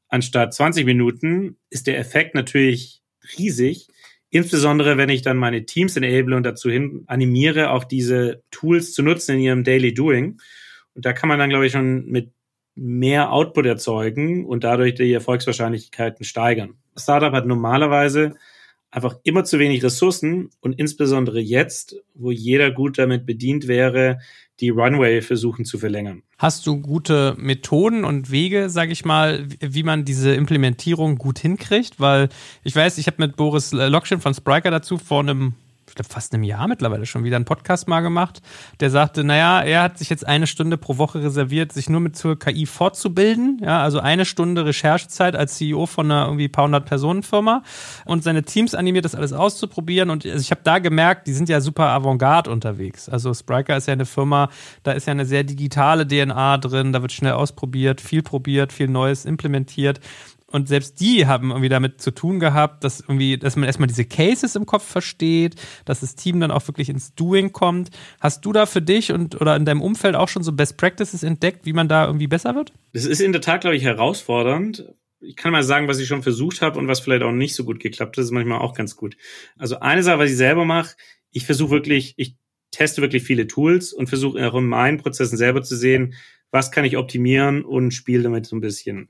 anstatt 0.09 0.53
20 0.53 0.85
Minuten, 0.85 1.57
ist 1.69 1.87
der 1.87 1.97
Effekt 1.97 2.35
natürlich 2.35 3.01
riesig. 3.37 3.87
Insbesondere, 4.31 4.97
wenn 4.97 5.09
ich 5.09 5.21
dann 5.21 5.37
meine 5.37 5.65
Teams 5.65 5.95
enable 5.95 6.35
und 6.35 6.43
dazu 6.43 6.69
hin 6.69 7.03
animiere, 7.07 7.71
auch 7.71 7.83
diese 7.83 8.43
Tools 8.51 8.93
zu 8.93 9.01
nutzen 9.01 9.35
in 9.35 9.41
ihrem 9.41 9.63
Daily 9.63 9.93
Doing. 9.93 10.39
Und 10.93 11.05
da 11.05 11.13
kann 11.13 11.29
man 11.29 11.39
dann, 11.39 11.49
glaube 11.49 11.65
ich, 11.65 11.71
schon 11.71 12.05
mit 12.05 12.31
mehr 12.75 13.31
Output 13.31 13.65
erzeugen 13.65 14.45
und 14.45 14.63
dadurch 14.63 14.95
die 14.95 15.13
Erfolgswahrscheinlichkeiten 15.13 16.23
steigern. 16.23 16.75
Startup 16.95 17.33
hat 17.33 17.45
normalerweise 17.45 18.35
einfach 18.91 19.17
immer 19.23 19.43
zu 19.43 19.59
wenig 19.59 19.83
Ressourcen 19.83 20.49
und 20.61 20.79
insbesondere 20.79 21.39
jetzt, 21.39 21.97
wo 22.13 22.31
jeder 22.31 22.71
gut 22.71 22.97
damit 22.97 23.25
bedient 23.25 23.67
wäre, 23.67 24.19
die 24.59 24.69
Runway 24.69 25.21
versuchen 25.21 25.65
zu 25.65 25.77
verlängern. 25.77 26.23
Hast 26.37 26.67
du 26.67 26.81
gute 26.81 27.35
Methoden 27.37 28.03
und 28.03 28.31
Wege, 28.31 28.69
sage 28.69 28.91
ich 28.91 29.05
mal, 29.05 29.45
wie 29.59 29.83
man 29.83 30.05
diese 30.05 30.33
Implementierung 30.33 31.17
gut 31.17 31.39
hinkriegt? 31.39 31.99
Weil 31.99 32.29
ich 32.63 32.75
weiß, 32.75 32.97
ich 32.97 33.07
habe 33.07 33.17
mit 33.19 33.35
Boris 33.35 33.71
Lokschin 33.71 34.19
von 34.19 34.33
Spriker 34.33 34.71
dazu 34.71 34.97
vor 34.97 35.21
einem 35.21 35.53
ich 35.89 35.95
glaube, 35.95 36.09
fast 36.09 36.33
einem 36.33 36.43
Jahr 36.43 36.67
mittlerweile 36.67 37.05
schon 37.05 37.23
wieder 37.23 37.35
einen 37.35 37.45
Podcast 37.45 37.87
mal 37.87 38.01
gemacht. 38.01 38.41
Der 38.79 38.89
sagte, 38.89 39.23
naja, 39.23 39.61
er 39.61 39.83
hat 39.83 39.97
sich 39.97 40.09
jetzt 40.09 40.25
eine 40.25 40.47
Stunde 40.47 40.77
pro 40.77 40.97
Woche 40.97 41.21
reserviert, 41.23 41.71
sich 41.71 41.89
nur 41.89 41.99
mit 41.99 42.15
zur 42.15 42.37
KI 42.37 42.65
fortzubilden. 42.65 43.59
Ja, 43.63 43.81
also 43.81 43.99
eine 43.99 44.25
Stunde 44.25 44.65
Recherchezeit 44.65 45.35
als 45.35 45.57
CEO 45.57 45.85
von 45.85 46.11
einer 46.11 46.25
irgendwie 46.25 46.47
paar 46.47 46.65
hundert 46.65 46.85
Personen 46.85 47.23
Firma 47.23 47.63
und 48.05 48.23
seine 48.23 48.43
Teams 48.43 48.75
animiert, 48.75 49.05
das 49.05 49.15
alles 49.15 49.33
auszuprobieren. 49.33 50.09
Und 50.09 50.25
also 50.25 50.39
ich 50.39 50.51
habe 50.51 50.61
da 50.63 50.79
gemerkt, 50.79 51.27
die 51.27 51.33
sind 51.33 51.49
ja 51.49 51.61
super 51.61 51.87
avantgarde 51.87 52.49
unterwegs. 52.49 53.09
Also 53.09 53.33
Spriker 53.33 53.75
ist 53.75 53.87
ja 53.87 53.93
eine 53.93 54.05
Firma, 54.05 54.49
da 54.83 54.91
ist 54.91 55.07
ja 55.07 55.11
eine 55.11 55.25
sehr 55.25 55.43
digitale 55.43 56.07
DNA 56.07 56.57
drin, 56.59 56.93
da 56.93 57.01
wird 57.01 57.11
schnell 57.11 57.33
ausprobiert, 57.33 58.01
viel 58.01 58.23
probiert, 58.23 58.71
viel 58.73 58.87
Neues 58.87 59.25
implementiert. 59.25 59.99
Und 60.51 60.67
selbst 60.67 60.99
die 60.99 61.27
haben 61.27 61.51
irgendwie 61.51 61.69
damit 61.69 62.01
zu 62.01 62.11
tun 62.11 62.39
gehabt, 62.39 62.83
dass 62.83 63.01
irgendwie, 63.01 63.37
dass 63.37 63.55
man 63.55 63.65
erstmal 63.65 63.87
diese 63.87 64.05
Cases 64.05 64.55
im 64.55 64.65
Kopf 64.65 64.83
versteht, 64.83 65.55
dass 65.85 65.99
das 65.99 66.15
Team 66.15 66.39
dann 66.39 66.49
auch 66.49 66.67
wirklich 66.67 66.89
ins 66.89 67.13
Doing 67.13 67.51
kommt. 67.53 67.89
Hast 68.19 68.45
du 68.45 68.51
da 68.51 68.65
für 68.65 68.81
dich 68.81 69.11
und 69.11 69.39
oder 69.39 69.55
in 69.55 69.65
deinem 69.65 69.81
Umfeld 69.81 70.15
auch 70.15 70.27
schon 70.27 70.43
so 70.43 70.51
Best 70.51 70.77
Practices 70.77 71.21
entdeckt, 71.21 71.65
wie 71.65 71.73
man 71.73 71.87
da 71.87 72.07
irgendwie 72.07 72.27
besser 72.27 72.55
wird? 72.55 72.73
Das 72.93 73.05
ist 73.05 73.21
in 73.21 73.31
der 73.31 73.41
Tat, 73.41 73.61
glaube 73.61 73.75
ich, 73.75 73.83
herausfordernd. 73.83 74.91
Ich 75.21 75.35
kann 75.35 75.51
mal 75.51 75.63
sagen, 75.63 75.87
was 75.87 75.99
ich 75.99 76.07
schon 76.07 76.23
versucht 76.23 76.61
habe 76.61 76.79
und 76.79 76.87
was 76.87 76.99
vielleicht 76.99 77.23
auch 77.23 77.31
nicht 77.31 77.53
so 77.53 77.63
gut 77.63 77.79
geklappt 77.79 78.17
hat, 78.17 78.23
ist 78.23 78.31
manchmal 78.31 78.59
auch 78.59 78.73
ganz 78.73 78.95
gut. 78.95 79.17
Also 79.57 79.79
eine 79.79 80.01
Sache, 80.01 80.19
was 80.19 80.31
ich 80.31 80.37
selber 80.37 80.65
mache, 80.65 80.95
ich 81.31 81.45
versuche 81.45 81.71
wirklich, 81.71 82.13
ich 82.17 82.37
teste 82.71 83.01
wirklich 83.01 83.23
viele 83.23 83.45
Tools 83.45 83.93
und 83.93 84.07
versuche 84.07 84.47
auch 84.47 84.55
in 84.55 84.67
meinen 84.67 84.97
Prozessen 84.97 85.37
selber 85.37 85.61
zu 85.61 85.75
sehen, 85.75 86.15
was 86.51 86.71
kann 86.71 86.85
ich 86.85 86.97
optimieren 86.97 87.63
und 87.63 87.91
spiele 87.91 88.23
damit 88.23 88.45
so 88.47 88.55
ein 88.55 88.61
bisschen 88.61 89.09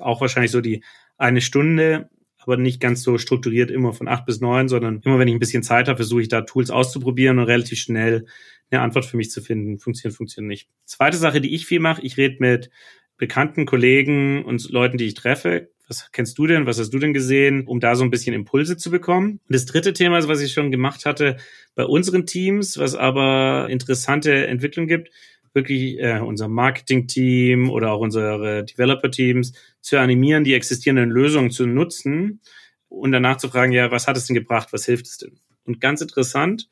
auch 0.00 0.20
wahrscheinlich 0.20 0.50
so 0.50 0.60
die 0.60 0.82
eine 1.16 1.40
Stunde, 1.40 2.10
aber 2.38 2.56
nicht 2.56 2.80
ganz 2.80 3.02
so 3.02 3.18
strukturiert 3.18 3.70
immer 3.70 3.92
von 3.92 4.08
acht 4.08 4.24
bis 4.24 4.40
neun, 4.40 4.68
sondern 4.68 5.00
immer 5.04 5.18
wenn 5.18 5.28
ich 5.28 5.34
ein 5.34 5.40
bisschen 5.40 5.62
Zeit 5.62 5.88
habe, 5.88 5.96
versuche 5.96 6.22
ich 6.22 6.28
da 6.28 6.42
Tools 6.42 6.70
auszuprobieren 6.70 7.38
und 7.38 7.44
relativ 7.44 7.78
schnell 7.78 8.26
eine 8.70 8.82
Antwort 8.82 9.04
für 9.04 9.16
mich 9.16 9.30
zu 9.30 9.42
finden. 9.42 9.78
Funktioniert, 9.78 10.16
funktioniert 10.16 10.48
nicht. 10.48 10.68
Zweite 10.84 11.16
Sache, 11.16 11.40
die 11.40 11.54
ich 11.54 11.66
viel 11.66 11.80
mache, 11.80 12.02
ich 12.02 12.16
rede 12.16 12.36
mit 12.40 12.70
bekannten 13.16 13.66
Kollegen 13.66 14.44
und 14.44 14.70
Leuten, 14.70 14.96
die 14.96 15.06
ich 15.06 15.14
treffe. 15.14 15.70
Was 15.88 16.12
kennst 16.12 16.38
du 16.38 16.46
denn? 16.46 16.66
Was 16.66 16.78
hast 16.78 16.90
du 16.90 16.98
denn 16.98 17.14
gesehen, 17.14 17.66
um 17.66 17.80
da 17.80 17.96
so 17.96 18.04
ein 18.04 18.10
bisschen 18.10 18.34
Impulse 18.34 18.76
zu 18.76 18.90
bekommen? 18.90 19.40
Und 19.46 19.54
das 19.54 19.64
dritte 19.64 19.94
Thema 19.94 20.18
ist, 20.18 20.28
was 20.28 20.40
ich 20.40 20.52
schon 20.52 20.70
gemacht 20.70 21.06
hatte 21.06 21.38
bei 21.74 21.84
unseren 21.84 22.26
Teams, 22.26 22.78
was 22.78 22.94
aber 22.94 23.68
interessante 23.70 24.46
Entwicklung 24.46 24.86
gibt, 24.86 25.10
wirklich 25.58 25.98
äh, 25.98 26.20
unser 26.20 26.48
Marketing-Team 26.48 27.68
oder 27.68 27.92
auch 27.92 28.00
unsere 28.00 28.64
Developer-Teams 28.64 29.52
zu 29.80 29.98
animieren, 29.98 30.44
die 30.44 30.54
existierenden 30.54 31.10
Lösungen 31.10 31.50
zu 31.50 31.66
nutzen 31.66 32.40
und 32.88 33.12
danach 33.12 33.36
zu 33.36 33.48
fragen, 33.48 33.72
ja, 33.72 33.90
was 33.90 34.06
hat 34.06 34.16
es 34.16 34.26
denn 34.26 34.34
gebracht, 34.34 34.68
was 34.72 34.86
hilft 34.86 35.06
es 35.06 35.18
denn? 35.18 35.40
Und 35.64 35.80
ganz 35.80 36.00
interessant, 36.00 36.68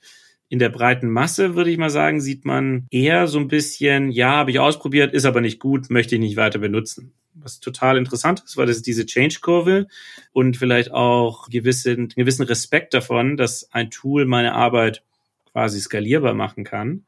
in 0.48 0.58
der 0.58 0.68
breiten 0.68 1.10
Masse, 1.10 1.56
würde 1.56 1.70
ich 1.70 1.78
mal 1.78 1.90
sagen, 1.90 2.20
sieht 2.20 2.44
man 2.44 2.86
eher 2.90 3.26
so 3.26 3.38
ein 3.38 3.48
bisschen, 3.48 4.10
ja, 4.10 4.30
habe 4.30 4.52
ich 4.52 4.60
ausprobiert, 4.60 5.12
ist 5.12 5.24
aber 5.24 5.40
nicht 5.40 5.58
gut, 5.58 5.90
möchte 5.90 6.14
ich 6.14 6.20
nicht 6.20 6.36
weiter 6.36 6.60
benutzen. 6.60 7.12
Was 7.34 7.60
total 7.60 7.98
interessant 7.98 8.42
ist, 8.46 8.56
weil 8.56 8.66
das 8.66 8.76
ist 8.76 8.86
diese 8.86 9.04
Change-Kurve 9.04 9.88
und 10.32 10.56
vielleicht 10.56 10.92
auch 10.92 11.50
gewissen, 11.50 12.08
gewissen 12.08 12.44
Respekt 12.44 12.94
davon, 12.94 13.36
dass 13.36 13.70
ein 13.72 13.90
Tool 13.90 14.24
meine 14.24 14.54
Arbeit 14.54 15.02
quasi 15.52 15.80
skalierbar 15.80 16.34
machen 16.34 16.64
kann 16.64 17.04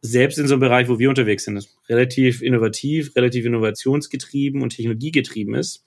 selbst 0.00 0.38
in 0.38 0.46
so 0.46 0.54
einem 0.54 0.60
Bereich, 0.60 0.88
wo 0.88 0.98
wir 0.98 1.08
unterwegs 1.08 1.44
sind, 1.44 1.68
relativ 1.88 2.42
innovativ, 2.42 3.14
relativ 3.16 3.44
innovationsgetrieben 3.44 4.62
und 4.62 4.70
technologiegetrieben 4.70 5.54
ist, 5.54 5.84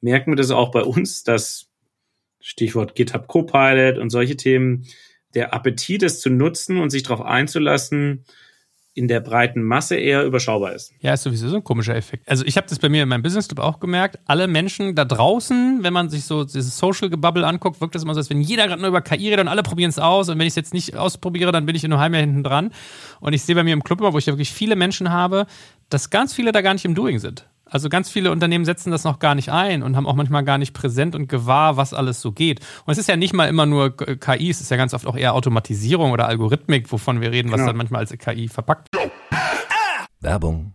merken 0.00 0.32
wir 0.32 0.36
das 0.36 0.50
auch 0.50 0.70
bei 0.70 0.82
uns, 0.82 1.24
dass 1.24 1.68
Stichwort 2.40 2.94
GitHub 2.94 3.28
Copilot 3.28 3.98
und 3.98 4.10
solche 4.10 4.36
Themen, 4.36 4.86
der 5.34 5.54
Appetit, 5.54 6.02
es 6.02 6.20
zu 6.20 6.30
nutzen 6.30 6.78
und 6.78 6.90
sich 6.90 7.02
darauf 7.02 7.20
einzulassen, 7.20 8.24
in 8.94 9.06
der 9.06 9.20
breiten 9.20 9.62
Masse 9.62 9.96
eher 9.96 10.24
überschaubar 10.24 10.72
ist. 10.72 10.92
Ja, 11.00 11.14
ist 11.14 11.22
sowieso 11.22 11.48
so 11.48 11.56
ein 11.56 11.64
komischer 11.64 11.94
Effekt. 11.94 12.28
Also 12.28 12.44
ich 12.44 12.56
habe 12.56 12.66
das 12.68 12.78
bei 12.80 12.88
mir 12.88 13.04
in 13.04 13.08
meinem 13.08 13.22
Business 13.22 13.46
Club 13.46 13.60
auch 13.60 13.78
gemerkt. 13.78 14.18
Alle 14.26 14.48
Menschen 14.48 14.94
da 14.96 15.04
draußen, 15.04 15.78
wenn 15.82 15.92
man 15.92 16.10
sich 16.10 16.24
so 16.24 16.44
dieses 16.44 16.76
Social 16.76 17.08
Gebubble 17.08 17.46
anguckt, 17.46 17.80
wirkt 17.80 17.94
das 17.94 18.02
immer 18.02 18.14
so, 18.14 18.20
als 18.20 18.30
wenn 18.30 18.40
jeder 18.40 18.66
gerade 18.66 18.80
nur 18.80 18.88
über 18.88 19.00
KI 19.00 19.28
redet 19.28 19.40
und 19.40 19.48
alle 19.48 19.62
probieren 19.62 19.90
es 19.90 19.98
aus. 19.98 20.28
Und 20.28 20.38
wenn 20.38 20.46
ich 20.46 20.52
es 20.52 20.56
jetzt 20.56 20.74
nicht 20.74 20.96
ausprobiere, 20.96 21.52
dann 21.52 21.66
bin 21.66 21.76
ich 21.76 21.84
in 21.84 21.92
einem 21.92 22.00
halben 22.00 22.14
Jahr 22.14 22.22
hinten 22.22 22.42
dran. 22.42 22.72
Und 23.20 23.32
ich 23.32 23.42
sehe 23.42 23.54
bei 23.54 23.62
mir 23.62 23.74
im 23.74 23.84
Club 23.84 24.00
immer, 24.00 24.12
wo 24.12 24.18
ich 24.18 24.26
ja 24.26 24.32
wirklich 24.32 24.52
viele 24.52 24.74
Menschen 24.74 25.10
habe, 25.10 25.46
dass 25.88 26.10
ganz 26.10 26.34
viele 26.34 26.50
da 26.50 26.60
gar 26.60 26.72
nicht 26.72 26.84
im 26.84 26.94
Doing 26.94 27.18
sind. 27.20 27.46
Also 27.70 27.88
ganz 27.88 28.10
viele 28.10 28.32
Unternehmen 28.32 28.64
setzen 28.64 28.90
das 28.90 29.04
noch 29.04 29.20
gar 29.20 29.34
nicht 29.34 29.50
ein 29.50 29.82
und 29.82 29.96
haben 29.96 30.06
auch 30.06 30.16
manchmal 30.16 30.44
gar 30.44 30.58
nicht 30.58 30.74
präsent 30.74 31.14
und 31.14 31.28
gewahr, 31.28 31.76
was 31.76 31.94
alles 31.94 32.20
so 32.20 32.32
geht. 32.32 32.60
Und 32.84 32.92
es 32.92 32.98
ist 32.98 33.08
ja 33.08 33.16
nicht 33.16 33.32
mal 33.32 33.48
immer 33.48 33.64
nur 33.64 33.96
KI, 33.96 34.50
es 34.50 34.60
ist 34.60 34.70
ja 34.70 34.76
ganz 34.76 34.92
oft 34.92 35.06
auch 35.06 35.16
eher 35.16 35.34
Automatisierung 35.34 36.10
oder 36.10 36.26
Algorithmik, 36.26 36.90
wovon 36.90 37.20
wir 37.20 37.30
reden, 37.30 37.50
was 37.50 37.58
genau. 37.58 37.68
dann 37.68 37.76
manchmal 37.76 38.00
als 38.00 38.10
KI 38.18 38.48
verpackt. 38.48 38.88
Werbung. 40.20 40.74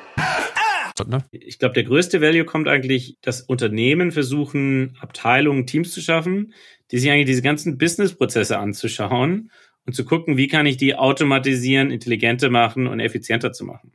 Ich 1.31 1.59
glaube, 1.59 1.73
der 1.73 1.83
größte 1.83 2.21
Value 2.21 2.45
kommt 2.45 2.67
eigentlich, 2.67 3.17
dass 3.21 3.41
Unternehmen 3.41 4.11
versuchen, 4.11 4.97
Abteilungen, 4.99 5.65
Teams 5.65 5.91
zu 5.91 6.01
schaffen, 6.01 6.53
die 6.91 6.99
sich 6.99 7.09
eigentlich 7.09 7.27
diese 7.27 7.41
ganzen 7.41 7.77
Business-Prozesse 7.77 8.57
anzuschauen 8.57 9.51
und 9.85 9.93
zu 9.93 10.05
gucken, 10.05 10.37
wie 10.37 10.47
kann 10.47 10.65
ich 10.65 10.77
die 10.77 10.95
automatisieren, 10.95 11.91
intelligenter 11.91 12.49
machen 12.49 12.87
und 12.87 12.99
effizienter 12.99 13.51
zu 13.51 13.65
machen. 13.65 13.93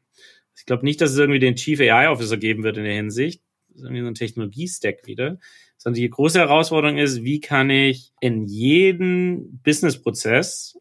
Ich 0.56 0.64
glaube 0.64 0.84
nicht, 0.84 1.00
dass 1.00 1.12
es 1.12 1.18
irgendwie 1.18 1.38
den 1.38 1.56
Chief 1.56 1.80
AI 1.80 2.08
Officer 2.08 2.38
geben 2.38 2.62
wird 2.62 2.78
in 2.78 2.84
der 2.84 2.94
Hinsicht, 2.94 3.42
irgendwie 3.74 4.00
so 4.00 4.06
ein 4.06 4.14
Technologie-Stack 4.14 5.06
wieder, 5.06 5.38
sondern 5.76 6.00
die 6.00 6.10
große 6.10 6.38
Herausforderung 6.38 6.98
ist, 6.98 7.22
wie 7.22 7.40
kann 7.40 7.70
ich 7.70 8.12
in 8.20 8.46
jeden 8.46 9.60
Business-Prozess 9.62 10.78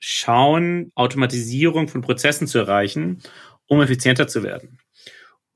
schauen, 0.00 0.92
Automatisierung 0.94 1.88
von 1.88 2.00
Prozessen 2.00 2.46
zu 2.46 2.58
erreichen, 2.58 3.18
um 3.66 3.80
effizienter 3.80 4.26
zu 4.28 4.42
werden. 4.42 4.78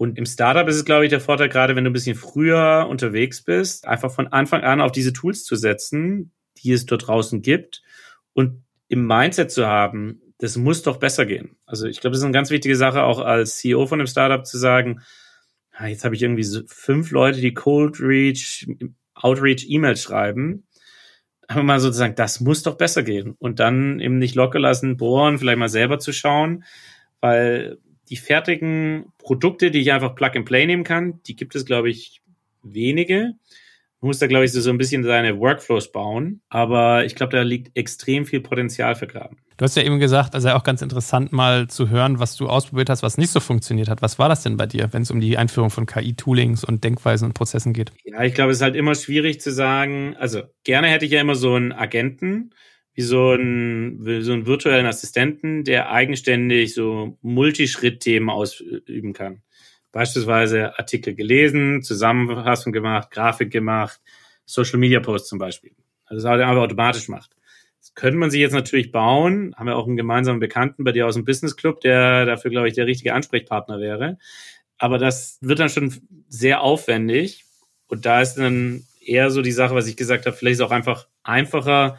Und 0.02 0.18
im 0.18 0.26
Startup 0.26 0.66
ist 0.66 0.75
es, 0.75 0.85
glaube 0.85 1.04
ich, 1.04 1.11
der 1.11 1.21
Vorteil, 1.21 1.49
gerade 1.49 1.76
wenn 1.76 1.85
du 1.85 1.90
ein 1.90 1.92
bisschen 1.92 2.16
früher 2.16 2.88
unterwegs 2.90 3.40
bist, 3.40 3.87
einfach 3.87 4.11
von 4.11 4.26
Anfang 4.26 4.62
an 4.62 4.80
auf 4.80 4.90
diese 4.90 5.12
Tools 5.12 5.44
zu 5.44 5.54
setzen, 5.54 6.32
die 6.59 6.73
es 6.73 6.87
dort 6.87 7.06
draußen 7.06 7.40
gibt 7.40 7.82
und 8.32 8.64
im 8.88 9.06
Mindset 9.06 9.52
zu 9.52 9.64
haben, 9.64 10.21
das 10.38 10.56
muss 10.56 10.82
doch 10.82 10.97
besser 10.97 11.25
gehen. 11.25 11.54
Also 11.66 11.87
ich 11.87 12.00
glaube, 12.00 12.14
das 12.14 12.18
ist 12.18 12.25
eine 12.25 12.32
ganz 12.32 12.50
wichtige 12.50 12.75
Sache, 12.75 13.04
auch 13.04 13.21
als 13.21 13.59
CEO 13.59 13.87
von 13.87 14.00
einem 14.00 14.09
Startup 14.09 14.44
zu 14.44 14.59
sagen, 14.59 15.02
jetzt 15.87 16.04
habe 16.04 16.16
ich 16.16 16.23
irgendwie 16.23 16.42
so 16.42 16.62
fünf 16.66 17.12
Leute, 17.12 17.40
die 17.40 17.54
Cold 17.54 18.00
Reach, 18.00 18.66
Outreach 19.14 19.66
E-Mails 19.68 20.02
schreiben. 20.02 20.66
Aber 21.47 21.62
mal 21.62 21.78
sozusagen, 21.78 22.16
das 22.16 22.40
muss 22.40 22.64
doch 22.64 22.76
besser 22.76 23.04
gehen. 23.04 23.37
Und 23.38 23.61
dann 23.61 24.00
eben 24.00 24.18
nicht 24.18 24.35
locker 24.35 24.59
lassen, 24.59 24.97
bohren, 24.97 25.38
vielleicht 25.38 25.59
mal 25.59 25.68
selber 25.68 26.00
zu 26.00 26.12
schauen, 26.12 26.64
weil 27.21 27.78
die 28.12 28.19
fertigen 28.19 29.07
Produkte, 29.16 29.71
die 29.71 29.81
ich 29.81 29.90
einfach 29.90 30.14
Plug 30.14 30.33
and 30.35 30.45
Play 30.45 30.66
nehmen 30.66 30.85
kann, 30.85 31.23
die 31.26 31.35
gibt 31.35 31.54
es, 31.54 31.64
glaube 31.64 31.88
ich, 31.88 32.21
wenige. 32.62 33.33
Man 34.02 34.09
muss 34.09 34.19
da, 34.19 34.26
glaube 34.26 34.45
ich, 34.45 34.52
so, 34.52 34.69
ein 34.69 34.76
bisschen 34.76 35.02
seine 35.02 35.38
Workflows 35.38 35.92
bauen. 35.92 36.42
Aber 36.50 37.07
ich 37.07 37.14
glaube, 37.14 37.35
da 37.35 37.40
liegt 37.40 37.75
extrem 37.75 38.26
viel 38.26 38.40
Potenzial 38.40 38.97
vergraben. 38.97 39.38
Du 39.57 39.64
hast 39.64 39.78
ja 39.78 39.83
eben 39.83 39.99
gesagt, 39.99 40.35
also 40.35 40.50
auch 40.50 40.62
ganz 40.62 40.83
interessant 40.83 41.33
mal 41.33 41.69
zu 41.69 41.88
hören, 41.88 42.19
was 42.19 42.37
du 42.37 42.49
ausprobiert 42.49 42.90
hast, 42.90 43.02
was 43.02 43.16
nicht 43.16 43.31
so 43.31 43.40
funktioniert 43.40 43.88
hat. 43.88 44.02
Was 44.02 44.19
war 44.19 44.28
das 44.28 44.42
denn 44.42 44.59
bei 44.59 44.66
dir, 44.66 44.92
wenn 44.92 45.02
es 45.02 45.11
um 45.11 45.19
die 45.19 45.38
Einführung 45.38 45.71
von 45.71 45.87
KI-Toolings 45.87 46.64
und 46.64 46.85
Denkweisen 46.85 47.28
und 47.28 47.33
Prozessen 47.33 47.73
geht? 47.73 47.92
Ja, 48.04 48.23
ich 48.25 48.35
glaube, 48.35 48.50
es 48.50 48.59
ist 48.59 48.62
halt 48.62 48.76
immer 48.76 48.95
schwierig 48.95 49.40
zu 49.40 49.50
sagen. 49.50 50.16
Also 50.19 50.42
gerne 50.64 50.88
hätte 50.88 51.07
ich 51.07 51.12
ja 51.12 51.21
immer 51.23 51.35
so 51.35 51.54
einen 51.54 51.73
Agenten, 51.73 52.50
wie 52.95 53.03
so 53.03 53.33
ein, 53.33 54.05
wie 54.05 54.23
so 54.23 54.33
einen 54.33 54.47
virtuellen 54.47 54.87
Assistenten, 54.87 55.65
der 55.65 55.91
eigenständig 55.91 56.75
so 56.75 57.19
Multischritt-Themen 57.23 58.31
ausüben 58.31 59.13
kann 59.13 59.43
beispielsweise 59.93 60.79
Artikel 60.79 61.15
gelesen, 61.15 61.83
Zusammenfassung 61.83 62.73
gemacht, 62.73 63.11
Grafik 63.11 63.53
gemacht, 63.53 64.01
Social 64.47 64.79
Media 64.79 65.01
Posts 65.01 65.29
zum 65.29 65.39
Beispiel. 65.39 65.73
Also 66.07 66.27
das 66.27 66.41
einfach 66.41 66.63
automatisch 66.63 67.09
macht. 67.09 67.37
Das 67.79 67.95
könnte 67.95 68.19
man 68.19 68.31
sich 68.31 68.41
jetzt 68.41 68.55
natürlich 68.55 68.91
bauen. 68.91 69.55
Haben 69.57 69.67
wir 69.67 69.77
auch 69.77 69.87
einen 69.87 69.97
gemeinsamen 69.97 70.41
Bekannten 70.41 70.85
bei 70.85 70.93
dir 70.93 71.07
aus 71.07 71.15
dem 71.15 71.25
Business 71.25 71.57
Club, 71.57 71.81
der 71.81 72.27
dafür, 72.27 72.51
glaube 72.51 72.69
ich, 72.69 72.75
der 72.75 72.87
richtige 72.87 73.15
Ansprechpartner 73.15 73.81
wäre. 73.81 74.19
Aber 74.79 74.99
das 74.99 75.39
wird 75.41 75.61
dann 75.61 75.69
schon 75.69 75.95
sehr 76.29 76.63
aufwendig. 76.63 77.45
Und 77.87 78.07
da 78.07 78.23
ist 78.23 78.35
dann 78.35 78.85
eher 79.05 79.31
so 79.31 79.43
die 79.43 79.53
Sache, 79.53 79.75
was 79.75 79.87
ich 79.87 79.97
gesagt 79.97 80.27
habe, 80.27 80.37
vielleicht 80.37 80.55
ist 80.55 80.61
es 80.61 80.67
auch 80.67 80.71
einfach 80.71 81.07
einfacher, 81.23 81.99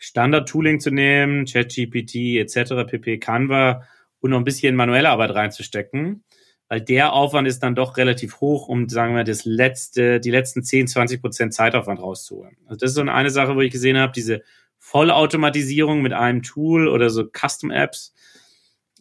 Standard-Tooling 0.00 0.80
zu 0.80 0.90
nehmen, 0.90 1.44
ChatGPT 1.44 2.38
etc., 2.38 2.84
pp, 2.88 3.18
Canva 3.18 3.84
und 4.18 4.30
noch 4.32 4.38
ein 4.38 4.44
bisschen 4.44 4.74
manuelle 4.74 5.10
Arbeit 5.10 5.34
reinzustecken 5.34 6.24
weil 6.70 6.80
der 6.80 7.12
Aufwand 7.12 7.48
ist 7.48 7.64
dann 7.64 7.74
doch 7.74 7.96
relativ 7.96 8.40
hoch, 8.40 8.68
um, 8.68 8.88
sagen 8.88 9.16
wir, 9.16 9.24
das 9.24 9.44
letzte, 9.44 10.20
die 10.20 10.30
letzten 10.30 10.62
10, 10.62 10.86
20 10.86 11.20
Prozent 11.20 11.52
Zeitaufwand 11.52 12.00
rauszuholen. 12.00 12.56
Also 12.66 12.76
das 12.76 12.92
ist 12.92 12.94
so 12.94 13.02
eine 13.02 13.30
Sache, 13.30 13.56
wo 13.56 13.60
ich 13.60 13.72
gesehen 13.72 13.98
habe, 13.98 14.12
diese 14.12 14.42
Vollautomatisierung 14.78 16.00
mit 16.00 16.12
einem 16.12 16.44
Tool 16.44 16.86
oder 16.86 17.10
so 17.10 17.24
Custom-Apps 17.24 18.14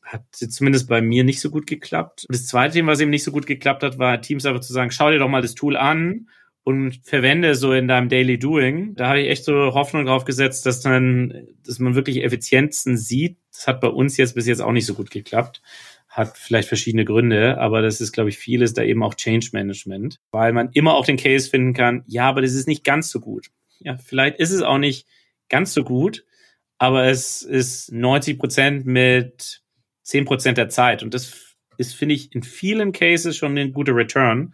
hat 0.01 0.23
zumindest 0.31 0.89
bei 0.89 1.03
mir 1.03 1.23
nicht 1.23 1.41
so 1.41 1.51
gut 1.51 1.67
geklappt. 1.67 2.25
Das 2.29 2.47
zweite 2.47 2.73
Thema, 2.73 2.93
was 2.93 3.01
eben 3.01 3.11
nicht 3.11 3.23
so 3.23 3.31
gut 3.31 3.45
geklappt 3.45 3.83
hat, 3.83 3.99
war 3.99 4.19
Teams 4.19 4.47
einfach 4.47 4.61
zu 4.61 4.73
sagen, 4.73 4.89
schau 4.89 5.11
dir 5.11 5.19
doch 5.19 5.29
mal 5.29 5.43
das 5.43 5.53
Tool 5.53 5.77
an 5.77 6.27
und 6.69 6.99
verwende 7.03 7.55
so 7.55 7.73
in 7.73 7.87
deinem 7.87 8.09
Daily 8.09 8.37
Doing. 8.37 8.95
Da 8.95 9.09
habe 9.09 9.21
ich 9.21 9.29
echt 9.29 9.43
so 9.43 9.73
Hoffnung 9.73 10.05
drauf 10.05 10.23
gesetzt, 10.23 10.65
dass 10.65 10.81
dann, 10.81 11.47
dass 11.65 11.79
man 11.79 11.95
wirklich 11.95 12.23
Effizienzen 12.23 12.95
sieht. 12.95 13.37
Das 13.51 13.67
hat 13.67 13.81
bei 13.81 13.87
uns 13.87 14.17
jetzt 14.17 14.35
bis 14.35 14.47
jetzt 14.47 14.61
auch 14.61 14.71
nicht 14.71 14.85
so 14.85 14.93
gut 14.93 15.11
geklappt 15.11 15.61
hat 16.09 16.37
vielleicht 16.37 16.67
verschiedene 16.67 17.05
Gründe, 17.05 17.59
aber 17.59 17.83
das 17.83 18.01
ist, 18.01 18.11
glaube 18.11 18.29
ich, 18.29 18.37
vieles 18.39 18.73
da 18.73 18.81
eben 18.81 19.03
auch 19.03 19.13
Change 19.13 19.49
Management, 19.53 20.19
weil 20.31 20.53
man 20.53 20.69
immer 20.73 20.95
auch 20.95 21.05
den 21.05 21.17
Case 21.17 21.49
finden 21.49 21.73
kann, 21.73 22.03
ja, 22.07 22.27
aber 22.27 22.41
das 22.41 22.53
ist 22.53 22.67
nicht 22.67 22.83
ganz 22.83 23.11
so 23.11 23.19
gut. 23.19 23.47
Ja, 23.79 23.95
vielleicht 23.97 24.39
ist 24.39 24.51
es 24.51 24.63
auch 24.63 24.79
nicht 24.79 25.07
ganz 25.49 25.73
so 25.73 25.83
gut, 25.83 26.25
aber 26.79 27.05
es 27.05 27.43
ist 27.43 27.91
90 27.91 28.39
Prozent 28.39 28.85
mit 28.87 29.61
10 30.01 30.25
Prozent 30.25 30.57
der 30.57 30.69
Zeit 30.69 31.03
und 31.03 31.13
das 31.13 31.55
ist, 31.77 31.93
finde 31.93 32.15
ich, 32.15 32.33
in 32.33 32.43
vielen 32.43 32.91
Cases 32.91 33.37
schon 33.37 33.57
ein 33.57 33.71
guter 33.71 33.95
Return 33.95 34.53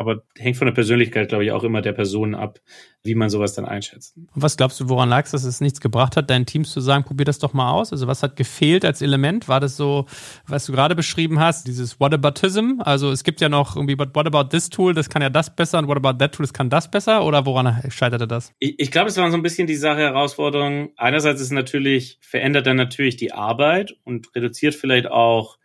aber 0.00 0.22
hängt 0.38 0.56
von 0.56 0.64
der 0.64 0.72
Persönlichkeit, 0.72 1.28
glaube 1.28 1.44
ich, 1.44 1.52
auch 1.52 1.62
immer 1.62 1.82
der 1.82 1.92
Person 1.92 2.34
ab, 2.34 2.58
wie 3.02 3.14
man 3.14 3.28
sowas 3.28 3.52
dann 3.52 3.66
einschätzt. 3.66 4.16
Und 4.16 4.30
was 4.34 4.56
glaubst 4.56 4.80
du, 4.80 4.88
woran 4.88 5.10
lag 5.10 5.26
es, 5.26 5.32
dass 5.32 5.44
es 5.44 5.60
nichts 5.60 5.78
gebracht 5.78 6.16
hat, 6.16 6.30
deinen 6.30 6.46
Teams 6.46 6.70
zu 6.70 6.80
sagen, 6.80 7.04
probier 7.04 7.26
das 7.26 7.38
doch 7.38 7.52
mal 7.52 7.70
aus? 7.70 7.92
Also 7.92 8.06
was 8.06 8.22
hat 8.22 8.34
gefehlt 8.34 8.86
als 8.86 9.02
Element? 9.02 9.46
War 9.46 9.60
das 9.60 9.76
so, 9.76 10.06
was 10.46 10.64
du 10.64 10.72
gerade 10.72 10.94
beschrieben 10.94 11.38
hast, 11.38 11.66
dieses 11.66 12.00
Whataboutism? 12.00 12.80
Also 12.80 13.10
es 13.10 13.24
gibt 13.24 13.42
ja 13.42 13.50
noch 13.50 13.76
irgendwie, 13.76 13.94
but 13.94 14.14
what 14.14 14.26
about 14.26 14.48
this 14.48 14.70
tool, 14.70 14.94
das 14.94 15.10
kann 15.10 15.20
ja 15.20 15.28
das 15.28 15.54
besser 15.54 15.78
und 15.78 15.86
what 15.86 15.98
about 15.98 16.16
that 16.16 16.32
tool, 16.32 16.44
das 16.44 16.54
kann 16.54 16.70
das 16.70 16.90
besser? 16.90 17.22
Oder 17.26 17.44
woran 17.44 17.82
scheiterte 17.90 18.26
das? 18.26 18.54
Ich, 18.58 18.80
ich 18.80 18.90
glaube, 18.90 19.10
es 19.10 19.18
war 19.18 19.30
so 19.30 19.36
ein 19.36 19.42
bisschen 19.42 19.66
die 19.66 19.76
Sache, 19.76 20.00
Herausforderung. 20.00 20.92
Einerseits 20.96 21.42
ist 21.42 21.52
natürlich, 21.52 22.18
verändert 22.22 22.66
dann 22.66 22.78
natürlich 22.78 23.16
die 23.16 23.32
Arbeit 23.32 23.98
und 24.04 24.34
reduziert 24.34 24.74
vielleicht 24.74 25.08
auch 25.08 25.59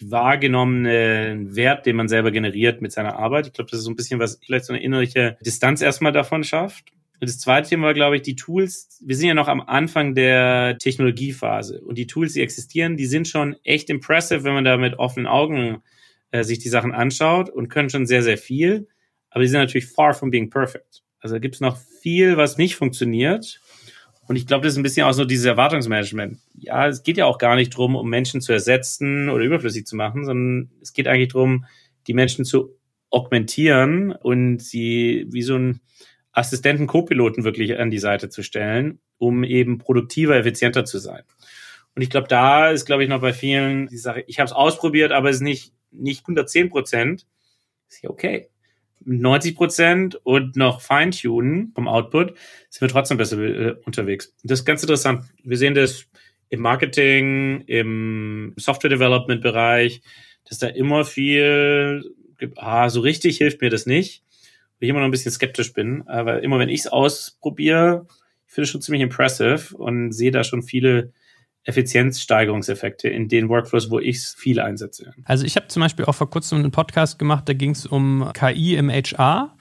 die 0.00 0.10
wahrgenommene 0.10 1.54
Wert, 1.54 1.86
den 1.86 1.96
man 1.96 2.08
selber 2.08 2.30
generiert 2.30 2.82
mit 2.82 2.92
seiner 2.92 3.18
Arbeit. 3.18 3.46
Ich 3.46 3.52
glaube, 3.52 3.70
das 3.70 3.80
ist 3.80 3.84
so 3.84 3.90
ein 3.90 3.96
bisschen 3.96 4.20
was, 4.20 4.38
vielleicht 4.44 4.64
so 4.66 4.72
eine 4.72 4.82
innerliche 4.82 5.36
Distanz 5.44 5.82
erstmal 5.82 6.12
davon 6.12 6.44
schafft. 6.44 6.92
Und 7.18 7.28
das 7.30 7.38
zweite 7.38 7.68
Thema 7.68 7.86
war, 7.86 7.94
glaube 7.94 8.16
ich, 8.16 8.22
die 8.22 8.36
Tools. 8.36 9.00
Wir 9.02 9.16
sind 9.16 9.28
ja 9.28 9.34
noch 9.34 9.48
am 9.48 9.62
Anfang 9.62 10.14
der 10.14 10.76
Technologiephase 10.78 11.80
und 11.80 11.96
die 11.96 12.06
Tools, 12.06 12.34
die 12.34 12.42
existieren, 12.42 12.96
die 12.98 13.06
sind 13.06 13.26
schon 13.26 13.56
echt 13.64 13.88
impressive, 13.88 14.44
wenn 14.44 14.52
man 14.52 14.64
da 14.64 14.76
mit 14.76 14.98
offenen 14.98 15.26
Augen 15.26 15.82
äh, 16.30 16.44
sich 16.44 16.58
die 16.58 16.68
Sachen 16.68 16.92
anschaut 16.92 17.48
und 17.48 17.68
können 17.68 17.88
schon 17.88 18.06
sehr, 18.06 18.22
sehr 18.22 18.36
viel. 18.36 18.88
Aber 19.30 19.42
die 19.42 19.48
sind 19.48 19.60
natürlich 19.60 19.86
far 19.86 20.12
from 20.12 20.30
being 20.30 20.50
perfect. 20.50 21.02
Also 21.20 21.36
da 21.36 21.38
gibt 21.38 21.54
es 21.54 21.60
noch 21.60 21.78
viel, 21.78 22.36
was 22.36 22.58
nicht 22.58 22.76
funktioniert. 22.76 23.60
Und 24.28 24.36
ich 24.36 24.46
glaube, 24.46 24.64
das 24.64 24.74
ist 24.74 24.78
ein 24.78 24.82
bisschen 24.82 25.06
auch 25.06 25.12
so 25.12 25.24
dieses 25.24 25.46
Erwartungsmanagement. 25.46 26.38
Ja, 26.54 26.88
es 26.88 27.02
geht 27.02 27.16
ja 27.16 27.26
auch 27.26 27.38
gar 27.38 27.54
nicht 27.54 27.70
drum, 27.70 27.94
um 27.94 28.08
Menschen 28.08 28.40
zu 28.40 28.52
ersetzen 28.52 29.28
oder 29.28 29.44
überflüssig 29.44 29.86
zu 29.86 29.96
machen, 29.96 30.24
sondern 30.24 30.70
es 30.80 30.92
geht 30.92 31.06
eigentlich 31.06 31.28
drum, 31.28 31.64
die 32.06 32.14
Menschen 32.14 32.44
zu 32.44 32.76
augmentieren 33.10 34.12
und 34.12 34.62
sie 34.62 35.26
wie 35.30 35.42
so 35.42 35.56
ein 35.56 35.80
Assistenten, 36.32 36.86
Co-Piloten 36.86 37.44
wirklich 37.44 37.78
an 37.78 37.90
die 37.90 37.98
Seite 37.98 38.28
zu 38.28 38.42
stellen, 38.42 38.98
um 39.16 39.42
eben 39.44 39.78
produktiver, 39.78 40.36
effizienter 40.36 40.84
zu 40.84 40.98
sein. 40.98 41.22
Und 41.94 42.02
ich 42.02 42.10
glaube, 42.10 42.28
da 42.28 42.70
ist, 42.70 42.84
glaube 42.84 43.04
ich, 43.04 43.08
noch 43.08 43.22
bei 43.22 43.32
vielen 43.32 43.86
die 43.86 43.96
Sache, 43.96 44.22
ich 44.26 44.38
habe 44.38 44.46
es 44.46 44.52
ausprobiert, 44.52 45.12
aber 45.12 45.30
es 45.30 45.36
ist 45.36 45.42
nicht, 45.42 45.72
nicht 45.90 46.20
110 46.20 46.68
Prozent. 46.68 47.26
Ist 47.88 48.02
ja 48.02 48.10
okay. 48.10 48.50
90 49.04 49.54
Prozent 49.54 50.20
und 50.24 50.56
noch 50.56 50.80
Feintunen 50.80 51.72
vom 51.74 51.88
Output 51.88 52.34
sind 52.70 52.80
wir 52.80 52.88
trotzdem 52.88 53.18
besser 53.18 53.38
äh, 53.38 53.74
unterwegs. 53.84 54.34
Das 54.42 54.60
ist 54.60 54.64
ganz 54.64 54.82
interessant. 54.82 55.24
Wir 55.42 55.56
sehen 55.56 55.74
das 55.74 56.06
im 56.48 56.60
Marketing, 56.60 57.62
im 57.66 58.54
Software 58.56 58.90
Development 58.90 59.42
Bereich, 59.42 60.02
dass 60.48 60.58
da 60.58 60.68
immer 60.68 61.04
viel, 61.04 62.14
ah, 62.56 62.88
so 62.88 63.00
richtig 63.00 63.38
hilft 63.38 63.60
mir 63.60 63.70
das 63.70 63.86
nicht. 63.86 64.22
Weil 64.78 64.86
ich 64.86 64.90
immer 64.90 65.00
noch 65.00 65.06
ein 65.06 65.12
bisschen 65.12 65.32
skeptisch 65.32 65.72
bin. 65.72 66.06
Aber 66.06 66.42
immer 66.42 66.58
wenn 66.58 66.68
ich 66.68 66.80
es 66.80 66.86
ausprobiere, 66.86 68.06
ich 68.46 68.52
finde 68.52 68.64
es 68.64 68.70
schon 68.70 68.82
ziemlich 68.82 69.02
impressive 69.02 69.76
und 69.76 70.12
sehe 70.12 70.30
da 70.30 70.44
schon 70.44 70.62
viele 70.62 71.12
Effizienzsteigerungseffekte 71.66 73.08
in 73.08 73.28
den 73.28 73.48
Workflows, 73.48 73.90
wo 73.90 73.98
ich 73.98 74.16
es 74.18 74.34
viel 74.34 74.60
einsetze. 74.60 75.12
Also 75.24 75.44
ich 75.44 75.56
habe 75.56 75.68
zum 75.68 75.80
Beispiel 75.80 76.04
auch 76.04 76.14
vor 76.14 76.30
kurzem 76.30 76.58
einen 76.58 76.70
Podcast 76.70 77.18
gemacht, 77.18 77.48
da 77.48 77.52
ging 77.52 77.70
es 77.70 77.86
um 77.86 78.30
KI 78.32 78.76
im 78.76 78.88
HR 78.88 79.55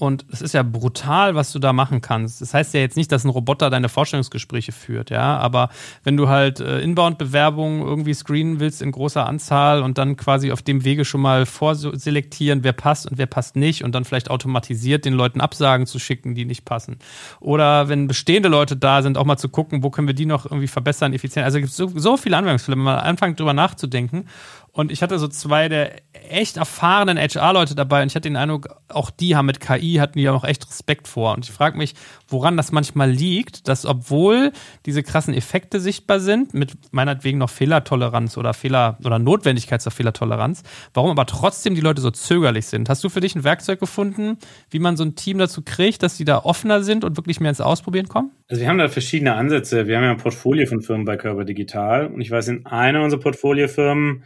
und 0.00 0.24
es 0.32 0.40
ist 0.40 0.54
ja 0.54 0.62
brutal, 0.62 1.34
was 1.34 1.52
du 1.52 1.58
da 1.58 1.72
machen 1.72 2.00
kannst. 2.00 2.40
Das 2.40 2.54
heißt 2.54 2.72
ja 2.74 2.80
jetzt 2.80 2.96
nicht, 2.96 3.12
dass 3.12 3.24
ein 3.24 3.28
Roboter 3.28 3.68
deine 3.68 3.88
Vorstellungsgespräche 3.88 4.72
führt, 4.72 5.10
ja. 5.10 5.36
Aber 5.38 5.68
wenn 6.04 6.16
du 6.16 6.28
halt 6.28 6.60
äh, 6.60 6.80
Inbound-Bewerbungen 6.80 7.82
irgendwie 7.82 8.14
screenen 8.14 8.60
willst 8.60 8.80
in 8.80 8.92
großer 8.92 9.26
Anzahl 9.26 9.82
und 9.82 9.98
dann 9.98 10.16
quasi 10.16 10.52
auf 10.52 10.62
dem 10.62 10.84
Wege 10.84 11.04
schon 11.04 11.20
mal 11.20 11.44
vorselektieren, 11.44 12.64
wer 12.64 12.72
passt 12.72 13.10
und 13.10 13.18
wer 13.18 13.26
passt 13.26 13.56
nicht 13.56 13.84
und 13.84 13.94
dann 13.94 14.04
vielleicht 14.04 14.30
automatisiert 14.30 15.04
den 15.04 15.12
Leuten 15.12 15.40
Absagen 15.40 15.86
zu 15.86 15.98
schicken, 15.98 16.34
die 16.34 16.46
nicht 16.46 16.64
passen. 16.64 16.98
Oder 17.40 17.88
wenn 17.88 18.08
bestehende 18.08 18.48
Leute 18.48 18.76
da 18.76 19.02
sind, 19.02 19.18
auch 19.18 19.26
mal 19.26 19.36
zu 19.36 19.50
gucken, 19.50 19.82
wo 19.82 19.90
können 19.90 20.06
wir 20.06 20.14
die 20.14 20.26
noch 20.26 20.46
irgendwie 20.46 20.68
verbessern, 20.68 21.12
effizient. 21.12 21.44
Also 21.44 21.58
es 21.58 21.62
gibt 21.62 21.74
so, 21.74 21.98
so 21.98 22.16
viele 22.16 22.36
Anwendungsfälle, 22.38 22.76
wenn 22.76 22.84
man 22.84 22.98
anfängt 22.98 23.38
drüber 23.38 23.52
nachzudenken. 23.52 24.26
Und 24.72 24.92
ich 24.92 25.02
hatte 25.02 25.18
so 25.18 25.26
zwei 25.26 25.68
der 25.68 26.02
echt 26.12 26.56
erfahrenen 26.56 27.18
HR-Leute 27.18 27.74
dabei 27.74 28.02
und 28.02 28.08
ich 28.08 28.14
hatte 28.14 28.28
den 28.28 28.36
Eindruck, 28.36 28.68
auch 28.88 29.10
die 29.10 29.34
haben 29.34 29.46
mit 29.46 29.60
KI, 29.60 29.94
hatten 29.94 30.18
die 30.18 30.24
ja 30.24 30.32
auch 30.32 30.44
echt 30.44 30.68
Respekt 30.68 31.08
vor. 31.08 31.34
Und 31.34 31.44
ich 31.44 31.50
frage 31.50 31.76
mich, 31.76 31.94
woran 32.28 32.56
das 32.56 32.70
manchmal 32.70 33.10
liegt, 33.10 33.66
dass 33.66 33.84
obwohl 33.84 34.52
diese 34.86 35.02
krassen 35.02 35.34
Effekte 35.34 35.80
sichtbar 35.80 36.20
sind, 36.20 36.54
mit 36.54 36.72
meinetwegen 36.92 37.38
noch 37.38 37.50
Fehlertoleranz 37.50 38.36
oder 38.36 38.54
Fehler 38.54 38.96
oder 39.04 39.18
Notwendigkeit 39.18 39.82
zur 39.82 39.92
Fehlertoleranz, 39.92 40.62
warum 40.94 41.10
aber 41.10 41.26
trotzdem 41.26 41.74
die 41.74 41.80
Leute 41.80 42.00
so 42.00 42.10
zögerlich 42.10 42.66
sind. 42.66 42.88
Hast 42.88 43.02
du 43.02 43.08
für 43.08 43.20
dich 43.20 43.34
ein 43.34 43.44
Werkzeug 43.44 43.80
gefunden, 43.80 44.38
wie 44.70 44.78
man 44.78 44.96
so 44.96 45.04
ein 45.04 45.16
Team 45.16 45.38
dazu 45.38 45.62
kriegt, 45.62 46.02
dass 46.02 46.16
die 46.16 46.24
da 46.24 46.38
offener 46.44 46.82
sind 46.82 47.04
und 47.04 47.16
wirklich 47.16 47.40
mehr 47.40 47.50
ins 47.50 47.60
Ausprobieren 47.60 48.08
kommen? 48.08 48.30
Also 48.48 48.62
wir 48.62 48.68
haben 48.68 48.78
da 48.78 48.88
verschiedene 48.88 49.34
Ansätze. 49.34 49.88
Wir 49.88 49.96
haben 49.96 50.04
ja 50.04 50.10
ein 50.12 50.16
Portfolio 50.16 50.66
von 50.66 50.80
Firmen 50.80 51.04
bei 51.04 51.16
Körper 51.16 51.44
Digital 51.44 52.06
und 52.06 52.20
ich 52.20 52.30
weiß, 52.30 52.48
in 52.48 52.66
einer 52.66 53.02
unserer 53.02 53.20
Portfoliofirmen 53.20 54.24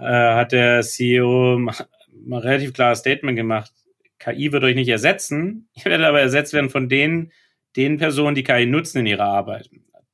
äh, 0.00 0.34
hat 0.34 0.52
der 0.52 0.82
CEO 0.82 1.58
mal 1.58 2.40
relativ 2.40 2.72
klares 2.72 3.00
Statement 3.00 3.36
gemacht. 3.36 3.72
KI 4.18 4.52
wird 4.52 4.64
euch 4.64 4.74
nicht 4.74 4.88
ersetzen, 4.88 5.68
ihr 5.74 5.84
werdet 5.86 6.06
aber 6.06 6.20
ersetzt 6.20 6.52
werden 6.52 6.70
von 6.70 6.88
den, 6.88 7.32
den 7.76 7.98
Personen, 7.98 8.34
die 8.34 8.44
KI 8.44 8.66
nutzen 8.66 8.98
in 8.98 9.06
ihrer 9.06 9.24
Arbeit. 9.24 9.70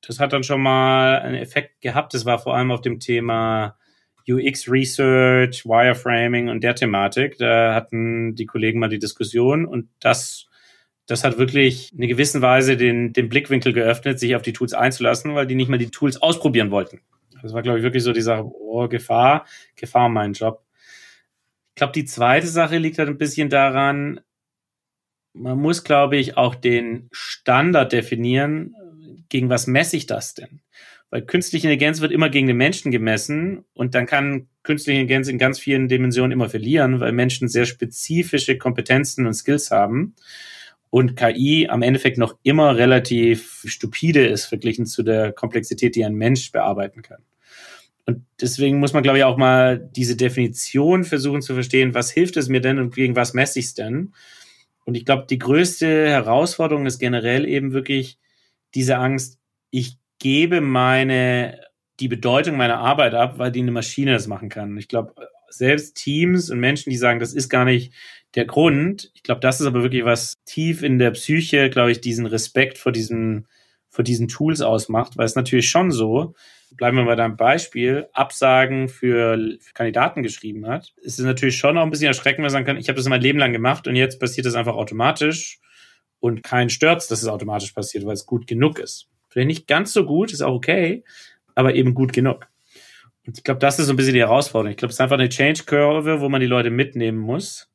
Das 0.07 0.21
hat 0.21 0.33
dann 0.33 0.45
schon 0.45 0.61
mal 0.61 1.19
einen 1.21 1.37
Effekt 1.37 1.81
gehabt. 1.81 2.14
Das 2.14 2.25
war 2.25 2.38
vor 2.38 2.57
allem 2.57 2.71
auf 2.71 2.81
dem 2.81 3.00
Thema 3.00 3.76
UX 4.28 4.69
Research, 4.69 5.64
Wireframing 5.64 6.49
und 6.49 6.62
der 6.62 6.75
Thematik. 6.75 7.38
Da 7.38 7.75
hatten 7.75 8.35
die 8.35 8.47
Kollegen 8.47 8.78
mal 8.78 8.88
die 8.88 8.99
Diskussion 8.99 9.66
und 9.66 9.88
das, 10.00 10.47
das 11.07 11.25
hat 11.25 11.38
wirklich 11.38 11.93
in 11.93 11.99
einer 11.99 12.09
gewissen 12.09 12.43
Weise 12.43 12.76
den, 12.76 13.12
den 13.12 13.28
Blickwinkel 13.28 13.73
geöffnet, 13.73 14.19
sich 14.19 14.34
auf 14.37 14.43
die 14.43 14.52
Tools 14.52 14.75
einzulassen, 14.75 15.34
weil 15.34 15.47
die 15.47 15.54
nicht 15.54 15.69
mal 15.69 15.78
die 15.78 15.91
Tools 15.91 16.21
ausprobieren 16.21 16.71
wollten. 16.71 17.00
Das 17.42 17.52
war, 17.52 17.62
glaube 17.62 17.78
ich, 17.78 17.84
wirklich 17.84 18.02
so 18.02 18.12
die 18.12 18.22
Sache, 18.22 18.44
oh, 18.44 18.88
Gefahr, 18.88 19.46
Gefahr 19.76 20.08
mein 20.08 20.32
Job. 20.32 20.62
Ich 21.70 21.76
glaube, 21.76 21.92
die 21.92 22.04
zweite 22.04 22.46
Sache 22.46 22.78
liegt 22.78 22.99
halt 22.99 23.08
ein 23.08 23.18
bisschen 23.18 23.50
daran, 23.50 24.20
man 25.34 25.58
muss, 25.58 25.84
glaube 25.84 26.16
ich, 26.16 26.36
auch 26.36 26.54
den 26.54 27.08
Standard 27.12 27.92
definieren, 27.92 28.75
gegen 29.28 29.50
was 29.50 29.66
messe 29.66 29.96
ich 29.96 30.06
das 30.06 30.34
denn? 30.34 30.60
Weil 31.10 31.22
künstliche 31.22 31.66
Intelligenz 31.68 32.00
wird 32.00 32.12
immer 32.12 32.30
gegen 32.30 32.46
den 32.46 32.56
Menschen 32.56 32.90
gemessen 32.90 33.64
und 33.75 33.94
dann 33.94 34.06
kann 34.06 34.49
künstliche 34.62 35.00
Intelligenz 35.00 35.28
in 35.28 35.38
ganz 35.38 35.58
vielen 35.58 35.88
Dimensionen 35.88 36.32
immer 36.32 36.49
verlieren, 36.49 37.00
weil 37.00 37.12
Menschen 37.12 37.49
sehr 37.49 37.66
spezifische 37.66 38.58
Kompetenzen 38.58 39.26
und 39.26 39.34
Skills 39.34 39.70
haben 39.70 40.14
und 40.97 41.15
KI 41.15 41.69
am 41.69 41.82
Endeffekt 41.82 42.17
noch 42.17 42.39
immer 42.43 42.78
relativ 42.78 43.63
stupide 43.67 44.25
ist 44.25 44.47
verglichen 44.47 44.87
zu 44.87 45.02
der 45.02 45.30
Komplexität, 45.30 45.95
die 45.95 46.06
ein 46.06 46.15
Mensch 46.15 46.52
bearbeiten 46.52 47.02
kann. 47.02 47.19
Und 48.06 48.25
deswegen 48.41 48.78
muss 48.78 48.95
man, 48.95 49.02
glaube 49.02 49.19
ich, 49.19 49.25
auch 49.25 49.37
mal 49.37 49.78
diese 49.78 50.17
Definition 50.17 51.04
versuchen 51.04 51.43
zu 51.43 51.52
verstehen, 51.52 51.93
was 51.93 52.11
hilft 52.11 52.39
es 52.39 52.49
mir 52.49 52.63
denn 52.63 52.78
und 52.78 52.95
gegen 52.95 53.15
was 53.15 53.35
messe 53.35 53.59
ich 53.59 53.67
es 53.67 53.75
denn? 53.75 54.15
Und 54.87 54.95
ich 54.95 55.04
glaube, 55.04 55.26
die 55.28 55.39
größte 55.39 56.09
Herausforderung 56.09 56.87
ist 56.87 56.99
generell 56.99 57.45
eben 57.45 57.75
wirklich 57.75 58.19
diese 58.75 58.97
Angst, 58.97 59.39
ich 59.71 59.99
gebe 60.19 60.63
meine, 60.63 61.61
die 62.00 62.09
Bedeutung 62.09 62.56
meiner 62.56 62.78
Arbeit 62.78 63.13
ab, 63.13 63.39
weil 63.39 63.52
die 63.52 63.61
eine 63.61 63.71
Maschine 63.71 64.15
das 64.15 64.28
machen 64.28 64.49
kann. 64.49 64.78
Ich 64.78 64.89
glaube, 64.89 65.13
selbst 65.49 65.97
Teams 65.97 66.50
und 66.50 66.61
Menschen, 66.61 66.91
die 66.91 66.97
sagen, 66.97 67.21
das 67.21 67.35
ist 67.35 67.49
gar 67.49 67.65
nicht 67.65 67.93
der 68.35 68.45
Grund. 68.45 69.11
Ich 69.15 69.23
glaube, 69.23 69.41
das 69.41 69.61
ist 69.61 69.67
aber 69.67 69.82
wirklich 69.82 70.04
was 70.04 70.35
tief 70.45 70.82
in 70.82 70.99
der 70.99 71.11
Psyche, 71.13 71.71
glaube 71.71 71.93
ich, 71.93 72.00
diesen 72.00 72.26
Respekt 72.26 72.78
vor 72.78 72.93
diesem, 72.93 73.47
vor 73.89 74.04
diesen 74.04 74.28
Tools 74.28 74.61
ausmacht, 74.61 75.17
weil 75.17 75.26
es 75.26 75.37
natürlich 75.37 75.69
schon 75.69 75.91
so, 75.91 76.35
bleiben 76.76 76.97
wir 76.97 77.04
bei 77.04 77.17
deinem 77.17 77.37
Beispiel, 77.37 78.09
Absagen 78.13 78.89
für, 78.89 79.56
Kandidaten 79.75 80.23
geschrieben 80.23 80.67
hat. 80.67 80.93
Es 80.99 81.19
ist 81.19 81.25
natürlich 81.25 81.56
schon 81.56 81.78
auch 81.78 81.82
ein 81.82 81.91
bisschen 81.91 82.09
erschreckend, 82.09 82.39
wenn 82.39 82.45
man 82.45 82.50
sagen 82.50 82.67
kann, 82.67 82.76
ich 82.76 82.89
habe 82.89 82.97
das 82.97 83.09
mein 83.09 83.23
Leben 83.23 83.39
lang 83.39 83.52
gemacht 83.52 83.89
und 83.89 83.97
jetzt 83.97 84.21
passiert 84.21 84.47
das 84.47 84.54
einfach 84.54 84.75
automatisch 84.75 85.61
und 86.21 86.43
kein 86.43 86.71
stört 86.71 87.11
dass 87.11 87.23
es 87.23 87.28
automatisch 87.28 87.73
passiert, 87.73 88.04
weil 88.04 88.15
es 88.15 88.26
gut 88.26 88.47
genug 88.47 88.78
ist. 88.78 89.09
Vielleicht 89.28 89.49
nicht 89.49 89.67
ganz 89.67 89.93
so 89.93 90.04
gut, 90.04 90.32
ist 90.32 90.43
auch 90.43 90.54
okay, 90.54 91.04
aber 91.54 91.75
eben 91.75 91.95
gut 91.95 92.13
genug. 92.13 92.49
Ich 93.34 93.43
glaube, 93.43 93.58
das 93.58 93.78
ist 93.78 93.86
so 93.86 93.93
ein 93.93 93.97
bisschen 93.97 94.15
die 94.15 94.21
Herausforderung. 94.21 94.71
Ich 94.71 94.76
glaube, 94.76 94.91
es 94.91 94.97
ist 94.97 95.00
einfach 95.00 95.19
eine 95.19 95.28
Change 95.28 95.65
Curve, 95.65 96.21
wo 96.21 96.28
man 96.28 96.41
die 96.41 96.47
Leute 96.47 96.71
mitnehmen 96.71 97.19
muss 97.19 97.69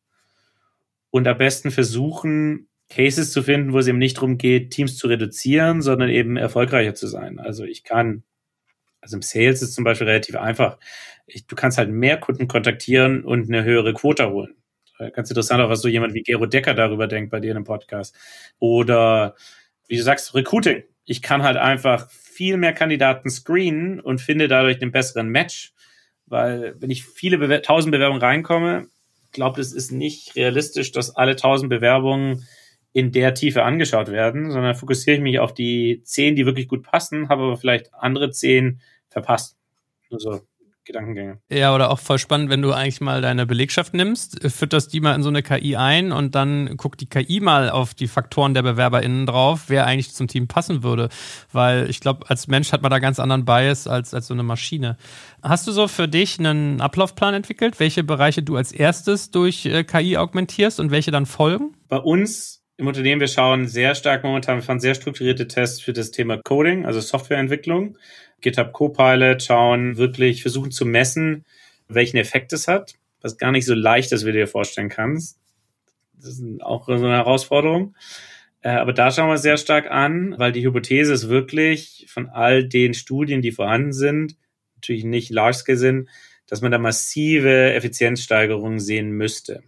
und 1.10 1.28
am 1.28 1.38
besten 1.38 1.72
versuchen, 1.72 2.70
Cases 2.90 3.32
zu 3.32 3.44
finden, 3.44 3.74
wo 3.74 3.80
es 3.80 3.88
eben 3.88 3.98
nicht 3.98 4.18
darum 4.18 4.38
geht, 4.38 4.72
Teams 4.72 4.98
zu 4.98 5.08
reduzieren, 5.08 5.82
sondern 5.82 6.10
eben 6.10 6.38
erfolgreicher 6.38 6.94
zu 6.96 7.08
sein. 7.08 7.40
Also 7.40 7.64
ich 7.64 7.84
kann, 7.84 8.24
also 9.02 9.18
im 9.18 9.22
Sales 9.22 9.62
ist 9.62 9.74
zum 9.74 9.84
Beispiel 9.84 10.08
relativ 10.08 10.36
einfach. 10.36 10.78
Ich, 11.26 11.48
du 11.48 11.56
kannst 11.56 11.78
halt 11.78 11.90
mehr 11.90 12.18
Kunden 12.18 12.48
kontaktieren 12.48 13.24
und 13.24 13.50
eine 13.50 13.64
höhere 13.64 13.94
Quote 13.94 14.30
holen. 14.30 14.56
Ganz 15.14 15.30
interessant 15.30 15.62
auch, 15.62 15.70
was 15.70 15.82
so 15.82 15.88
jemand 15.88 16.14
wie 16.14 16.22
Gero 16.22 16.46
Decker 16.46 16.74
darüber 16.76 17.08
denkt 17.08 17.32
bei 17.32 17.40
dir 17.40 17.52
in 17.52 17.58
einem 17.58 17.66
Podcast. 17.66 18.16
Oder 18.60 19.36
wie 19.88 19.98
du 19.98 20.04
sagst, 20.04 20.36
Recruiting. 20.36 20.84
Ich 21.06 21.22
kann 21.22 21.44
halt 21.44 21.58
einfach 21.58 22.10
viel 22.42 22.58
mehr 22.58 22.74
Kandidaten 22.74 23.30
screenen 23.30 24.00
und 24.00 24.20
finde 24.20 24.48
dadurch 24.48 24.82
einen 24.82 24.92
besseren 24.92 25.30
Match. 25.30 25.76
Weil 26.26 26.74
wenn 26.80 26.90
ich 26.90 27.06
viele 27.06 27.38
Bewer 27.38 27.62
tausend 27.62 27.92
Bewerbungen 27.92 28.20
reinkomme, 28.24 28.88
glaube, 29.32 29.62
es 29.62 29.74
ist 29.74 29.92
nicht 29.92 30.36
realistisch, 30.36 30.92
dass 30.92 31.16
alle 31.16 31.36
tausend 31.36 31.70
Bewerbungen 31.70 32.48
in 32.94 33.12
der 33.12 33.36
Tiefe 33.36 33.62
angeschaut 33.62 34.08
werden, 34.08 34.50
sondern 34.50 34.74
fokussiere 34.74 35.18
ich 35.18 35.22
mich 35.22 35.38
auf 35.38 35.54
die 35.54 36.02
zehn, 36.04 36.36
die 36.36 36.48
wirklich 36.48 36.68
gut 36.68 36.82
passen, 36.82 37.30
habe 37.30 37.44
aber 37.44 37.58
vielleicht 37.58 37.94
andere 37.94 38.32
zehn 38.32 38.82
verpasst. 39.08 39.56
Nur 40.10 40.20
so 40.20 40.42
Gedankengänge. 40.92 41.40
Ja, 41.50 41.74
oder 41.74 41.90
auch 41.90 42.00
voll 42.00 42.20
spannend, 42.20 42.50
wenn 42.50 42.62
du 42.62 42.74
eigentlich 42.74 43.02
mal 43.02 43.22
deine 43.22 43.46
Belegschaft 43.46 43.94
nimmst, 43.94 44.40
fütterst 44.52 44.94
die 44.94 45.00
mal 45.00 45.16
in 45.16 45.24
so 45.24 45.30
eine 45.30 45.42
KI 45.42 45.76
ein 45.76 46.12
und 46.12 46.36
dann 46.36 46.76
guckt 46.78 47.02
die 47.02 47.06
KI 47.06 47.40
mal 47.40 47.70
auf 47.70 47.94
die 47.94 48.08
Faktoren 48.08 48.54
der 48.54 48.64
BewerberInnen 48.64 49.26
drauf, 49.26 49.66
wer 49.68 49.86
eigentlich 49.86 50.14
zum 50.14 50.28
Team 50.28 50.48
passen 50.48 50.84
würde. 50.84 51.10
Weil 51.52 51.90
ich 51.90 52.00
glaube, 52.00 52.30
als 52.30 52.48
Mensch 52.48 52.72
hat 52.72 52.82
man 52.82 52.92
da 52.92 53.00
ganz 53.00 53.20
anderen 53.20 53.46
Bias 53.46 53.88
als, 53.88 54.14
als 54.14 54.28
so 54.28 54.34
eine 54.34 54.44
Maschine. 54.44 54.98
Hast 55.42 55.68
du 55.68 55.72
so 55.72 55.88
für 55.88 56.08
dich 56.08 56.40
einen 56.40 56.82
Ablaufplan 56.82 57.34
entwickelt, 57.34 57.80
welche 57.80 58.04
Bereiche 58.04 58.44
du 58.44 58.56
als 58.56 58.72
erstes 58.72 59.32
durch 59.32 59.66
äh, 59.66 59.84
KI 59.84 60.18
augmentierst 60.18 60.80
und 60.80 60.92
welche 60.92 61.12
dann 61.12 61.26
folgen? 61.26 61.76
Bei 61.88 61.98
uns 61.98 62.61
im 62.82 62.88
Unternehmen, 62.88 63.22
wir 63.22 63.28
schauen 63.28 63.68
sehr 63.68 63.94
stark 63.94 64.24
momentan, 64.24 64.58
wir 64.58 64.64
fahren 64.64 64.80
sehr 64.80 64.96
strukturierte 64.96 65.48
Tests 65.48 65.80
für 65.80 65.94
das 65.94 66.10
Thema 66.10 66.38
Coding, 66.38 66.86
also 66.86 67.00
Softwareentwicklung. 67.00 67.98
GitHub 68.42 68.74
Copilot 68.74 69.44
schauen, 69.44 69.98
wirklich 69.98 70.42
versuchen 70.42 70.72
zu 70.72 70.86
messen, 70.88 71.46
welchen 71.88 72.18
Effekt 72.18 72.52
es 72.54 72.68
hat. 72.68 72.96
was 73.22 73.38
gar 73.38 73.52
nicht 73.52 73.68
so 73.68 73.76
leicht 73.76 74.12
ist, 74.14 74.26
wie 74.26 74.32
du 74.32 74.40
dir 74.40 74.48
vorstellen 74.48 74.90
kannst. 74.90 75.38
Das 76.16 76.40
ist 76.40 76.44
auch 76.64 76.88
so 76.88 76.94
eine 76.94 77.18
Herausforderung. 77.18 77.96
Äh, 78.62 78.70
aber 78.70 78.94
da 78.94 79.12
schauen 79.12 79.30
wir 79.30 79.38
sehr 79.38 79.58
stark 79.58 79.92
an, 79.92 80.34
weil 80.40 80.52
die 80.52 80.66
Hypothese 80.66 81.14
ist 81.14 81.30
wirklich 81.30 82.08
von 82.10 82.30
all 82.30 82.68
den 82.68 82.96
Studien, 82.96 83.44
die 83.44 83.52
vorhanden 83.52 83.94
sind, 83.94 84.38
natürlich 84.74 85.04
nicht 85.04 85.30
large 85.30 85.58
scale 85.58 85.78
sind, 85.78 86.10
dass 86.48 86.62
man 86.62 86.72
da 86.72 86.80
massive 86.80 87.74
Effizienzsteigerungen 87.74 88.80
sehen 88.80 89.12
müsste. 89.12 89.62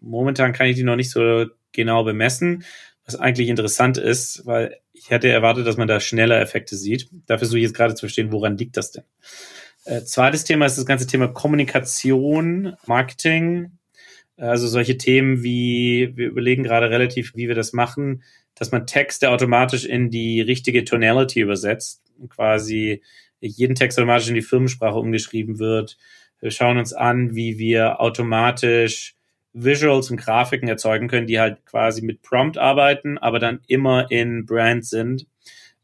Momentan 0.00 0.52
kann 0.52 0.68
ich 0.68 0.76
die 0.76 0.84
noch 0.84 0.94
nicht 0.94 1.10
so 1.10 1.46
genau 1.74 2.04
bemessen, 2.04 2.64
was 3.04 3.16
eigentlich 3.16 3.48
interessant 3.48 3.98
ist, 3.98 4.46
weil 4.46 4.78
ich 4.92 5.10
hätte 5.10 5.28
erwartet, 5.28 5.66
dass 5.66 5.76
man 5.76 5.88
da 5.88 6.00
schneller 6.00 6.40
Effekte 6.40 6.76
sieht. 6.76 7.10
Da 7.26 7.36
versuche 7.36 7.58
ich 7.58 7.64
jetzt 7.64 7.74
gerade 7.74 7.94
zu 7.94 8.00
verstehen, 8.00 8.32
woran 8.32 8.56
liegt 8.56 8.76
das 8.76 8.92
denn? 8.92 9.04
Äh, 9.84 10.02
zweites 10.04 10.44
Thema 10.44 10.64
ist 10.66 10.78
das 10.78 10.86
ganze 10.86 11.06
Thema 11.06 11.28
Kommunikation, 11.28 12.74
Marketing. 12.86 13.72
Also 14.36 14.66
solche 14.66 14.96
Themen 14.96 15.42
wie, 15.42 16.12
wir 16.16 16.28
überlegen 16.28 16.62
gerade 16.62 16.90
relativ, 16.90 17.36
wie 17.36 17.48
wir 17.48 17.54
das 17.54 17.72
machen, 17.72 18.22
dass 18.54 18.72
man 18.72 18.86
Texte 18.86 19.30
automatisch 19.30 19.84
in 19.84 20.10
die 20.10 20.40
richtige 20.40 20.84
Tonality 20.84 21.40
übersetzt 21.40 22.02
und 22.18 22.30
quasi 22.30 23.02
jeden 23.40 23.74
Text 23.74 23.98
automatisch 23.98 24.28
in 24.28 24.34
die 24.34 24.42
Firmensprache 24.42 24.98
umgeschrieben 24.98 25.58
wird. 25.58 25.98
Wir 26.40 26.50
schauen 26.50 26.78
uns 26.78 26.92
an, 26.92 27.34
wie 27.34 27.58
wir 27.58 28.00
automatisch 28.00 29.13
Visuals 29.54 30.10
und 30.10 30.18
Grafiken 30.18 30.68
erzeugen 30.68 31.08
können, 31.08 31.26
die 31.26 31.40
halt 31.40 31.64
quasi 31.64 32.02
mit 32.02 32.22
Prompt 32.22 32.58
arbeiten, 32.58 33.16
aber 33.18 33.38
dann 33.38 33.60
immer 33.66 34.10
in 34.10 34.44
Brand 34.44 34.84
sind. 34.84 35.26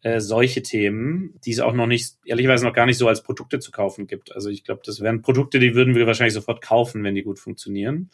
Äh, 0.03 0.21
solche 0.21 0.63
Themen, 0.63 1.35
die 1.45 1.51
es 1.51 1.61
auch 1.61 1.75
noch 1.75 1.87
nicht, 1.87 2.15
ehrlicherweise 2.25 2.65
noch 2.65 2.73
gar 2.73 2.87
nicht 2.87 2.97
so 2.97 3.07
als 3.07 3.23
Produkte 3.23 3.59
zu 3.59 3.71
kaufen 3.71 4.07
gibt. 4.07 4.35
Also 4.35 4.49
ich 4.49 4.65
glaube, 4.65 4.81
das 4.85 5.03
wären 5.03 5.21
Produkte, 5.21 5.59
die 5.59 5.75
würden 5.75 5.95
wir 5.95 6.07
wahrscheinlich 6.07 6.33
sofort 6.33 6.63
kaufen, 6.63 7.05
wenn 7.05 7.15
die 7.15 7.23
gut 7.23 7.39
funktionieren. 7.39 8.11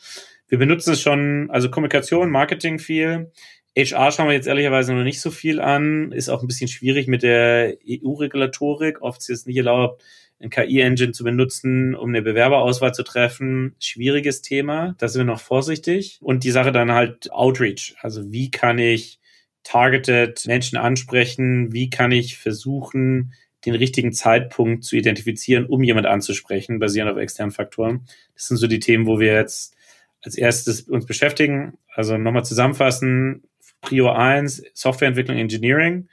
Wir 0.49 0.59
benutzen 0.59 0.95
es 0.95 1.01
schon, 1.01 1.49
also 1.49 1.71
Kommunikation, 1.71 2.31
Marketing 2.31 2.81
viel. 2.81 3.31
HR 3.79 4.11
schauen 4.11 4.27
wir 4.27 4.35
jetzt 4.35 4.49
ehrlicherweise 4.49 4.95
noch 4.95 5.05
nicht 5.05 5.21
so 5.21 5.31
viel 5.31 5.61
an. 5.61 6.11
Ist 6.11 6.29
auch 6.29 6.43
ein 6.43 6.49
bisschen 6.49 6.67
schwierig 6.67 7.07
mit 7.07 7.23
der 7.23 7.77
EU-Regulatorik. 7.89 9.03
Oft 9.03 9.21
ist 9.21 9.29
es 9.29 9.47
nicht 9.47 9.59
erlaubt, 9.59 10.03
ein 10.41 10.51
KI-Engine 10.51 11.13
zu 11.13 11.25
benutzen, 11.25 11.95
um 11.95 12.11
eine 12.11 12.23
Bewerberauswahl 12.23 12.93
zu 12.93 13.03
treffen. 13.03 13.75
Schwieriges 13.79 14.43
Thema. 14.43 14.95
Da 14.99 15.09
sind 15.09 15.21
wir 15.21 15.33
noch 15.33 15.41
vorsichtig. 15.41 16.19
Und 16.21 16.45
die 16.45 16.51
Sache 16.51 16.73
dann 16.73 16.93
halt 16.93 17.33
Outreach. 17.33 17.95
Also 18.01 18.31
wie 18.31 18.51
kann 18.51 18.79
ich 18.79 19.19
targeted 19.63 20.47
Menschen 20.47 20.79
ansprechen? 20.79 21.73
Wie 21.73 21.91
kann 21.91 22.13
ich 22.13 22.37
versuchen, 22.39 23.33
den 23.65 23.75
richtigen 23.75 24.13
Zeitpunkt 24.13 24.85
zu 24.85 24.97
identifizieren, 24.97 25.67
um 25.67 25.83
jemand 25.83 26.07
anzusprechen, 26.07 26.79
basierend 26.79 27.13
auf 27.13 27.19
externen 27.19 27.53
Faktoren? 27.53 28.07
Das 28.35 28.49
sind 28.49 28.59
so 28.59 28.67
die 28.67 28.79
Themen, 28.79 29.07
wo 29.07 29.19
wir 29.19 29.33
jetzt 29.33 29.75
als 30.23 30.37
erstes 30.37 30.83
uns 30.83 31.07
beschäftigen. 31.07 31.79
Also 31.95 32.19
nochmal 32.19 32.45
zusammenfassen. 32.45 33.45
Prio 33.81 34.11
1, 34.11 34.63
Softwareentwicklung, 34.75 35.39
Engineering. 35.39 36.09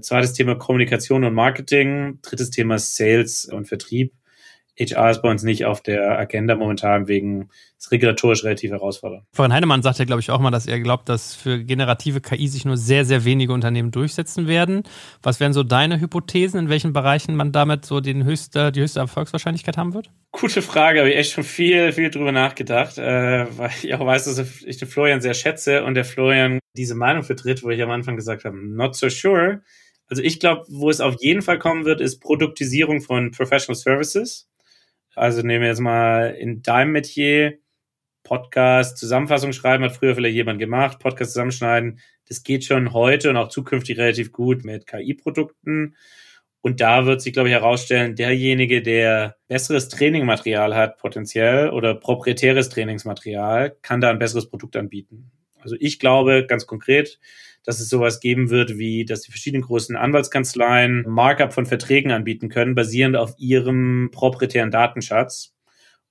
Zweites 0.00 0.32
Thema 0.32 0.56
Kommunikation 0.56 1.24
und 1.24 1.34
Marketing. 1.34 2.18
Drittes 2.22 2.50
Thema 2.50 2.78
Sales 2.78 3.44
und 3.46 3.66
Vertrieb. 3.66 4.12
HR 4.78 5.10
ist 5.10 5.22
bei 5.22 5.30
uns 5.30 5.42
nicht 5.42 5.64
auf 5.66 5.82
der 5.82 6.18
Agenda 6.18 6.56
momentan 6.56 7.06
wegen 7.06 7.48
ist 7.78 7.92
regulatorisch 7.92 8.44
relativ 8.44 8.70
herausfordernd. 8.70 9.24
Florian 9.32 9.52
Heinemann 9.52 9.82
sagt 9.82 9.98
ja, 9.98 10.04
glaube 10.04 10.20
ich, 10.20 10.30
auch 10.30 10.40
mal, 10.40 10.50
dass 10.50 10.66
er 10.66 10.80
glaubt, 10.80 11.08
dass 11.08 11.34
für 11.34 11.62
generative 11.62 12.20
KI 12.20 12.48
sich 12.48 12.64
nur 12.64 12.76
sehr, 12.76 13.04
sehr 13.04 13.24
wenige 13.24 13.52
Unternehmen 13.52 13.90
durchsetzen 13.90 14.48
werden. 14.48 14.82
Was 15.22 15.38
wären 15.38 15.52
so 15.52 15.62
deine 15.62 16.00
Hypothesen, 16.00 16.60
in 16.60 16.68
welchen 16.68 16.92
Bereichen 16.92 17.36
man 17.36 17.52
damit 17.52 17.84
so 17.84 18.00
den 18.00 18.24
höchste, 18.24 18.72
die 18.72 18.80
höchste 18.80 19.00
Erfolgswahrscheinlichkeit 19.00 19.76
haben 19.76 19.94
wird? 19.94 20.10
Gute 20.32 20.62
Frage, 20.62 21.00
habe 21.00 21.10
ich 21.10 21.16
echt 21.16 21.32
schon 21.32 21.44
viel, 21.44 21.92
viel 21.92 22.10
drüber 22.10 22.32
nachgedacht, 22.32 22.98
äh, 22.98 23.46
weil 23.56 23.70
ich 23.82 23.94
auch 23.94 24.04
weiß, 24.04 24.24
dass 24.24 24.64
ich 24.64 24.78
den 24.78 24.88
Florian 24.88 25.20
sehr 25.20 25.34
schätze 25.34 25.84
und 25.84 25.94
der 25.94 26.04
Florian 26.04 26.58
diese 26.76 26.94
Meinung 26.94 27.22
vertritt, 27.22 27.62
wo 27.62 27.70
ich 27.70 27.82
am 27.82 27.90
Anfang 27.90 28.16
gesagt 28.16 28.44
habe, 28.44 28.56
not 28.56 28.96
so 28.96 29.08
sure. 29.08 29.62
Also 30.08 30.22
ich 30.22 30.40
glaube, 30.40 30.64
wo 30.68 30.90
es 30.90 31.00
auf 31.00 31.16
jeden 31.20 31.42
Fall 31.42 31.58
kommen 31.58 31.84
wird, 31.84 32.00
ist 32.00 32.20
Produktisierung 32.20 33.00
von 33.00 33.30
Professional 33.30 33.76
Services. 33.76 34.48
Also 35.16 35.42
nehmen 35.42 35.62
wir 35.62 35.68
jetzt 35.68 35.80
mal 35.80 36.34
in 36.34 36.62
deinem 36.62 36.92
Metier 36.92 37.58
Podcast, 38.24 38.96
Zusammenfassung 38.96 39.52
schreiben, 39.52 39.84
hat 39.84 39.96
früher 39.96 40.14
vielleicht 40.14 40.34
jemand 40.34 40.58
gemacht, 40.58 40.98
Podcast 40.98 41.32
zusammenschneiden. 41.32 42.00
Das 42.26 42.42
geht 42.42 42.64
schon 42.64 42.92
heute 42.92 43.30
und 43.30 43.36
auch 43.36 43.48
zukünftig 43.48 43.98
relativ 43.98 44.32
gut 44.32 44.64
mit 44.64 44.86
KI-Produkten. 44.86 45.94
Und 46.62 46.80
da 46.80 47.04
wird 47.04 47.20
sich, 47.20 47.34
glaube 47.34 47.50
ich, 47.50 47.54
herausstellen, 47.54 48.16
derjenige, 48.16 48.80
der 48.80 49.36
besseres 49.48 49.90
Trainingmaterial 49.90 50.74
hat, 50.74 50.96
potenziell, 50.96 51.68
oder 51.68 51.94
proprietäres 51.94 52.70
Trainingsmaterial, 52.70 53.76
kann 53.82 54.00
da 54.00 54.08
ein 54.08 54.18
besseres 54.18 54.48
Produkt 54.48 54.74
anbieten. 54.76 55.30
Also 55.60 55.76
ich 55.78 55.98
glaube 55.98 56.46
ganz 56.46 56.66
konkret, 56.66 57.18
dass 57.64 57.80
es 57.80 57.88
sowas 57.88 58.20
geben 58.20 58.50
wird, 58.50 58.78
wie 58.78 59.04
dass 59.04 59.22
die 59.22 59.30
verschiedenen 59.30 59.62
großen 59.62 59.96
Anwaltskanzleien 59.96 61.04
Markup 61.08 61.52
von 61.52 61.66
Verträgen 61.66 62.12
anbieten 62.12 62.48
können, 62.48 62.74
basierend 62.74 63.16
auf 63.16 63.34
ihrem 63.38 64.10
proprietären 64.12 64.70
Datenschatz 64.70 65.54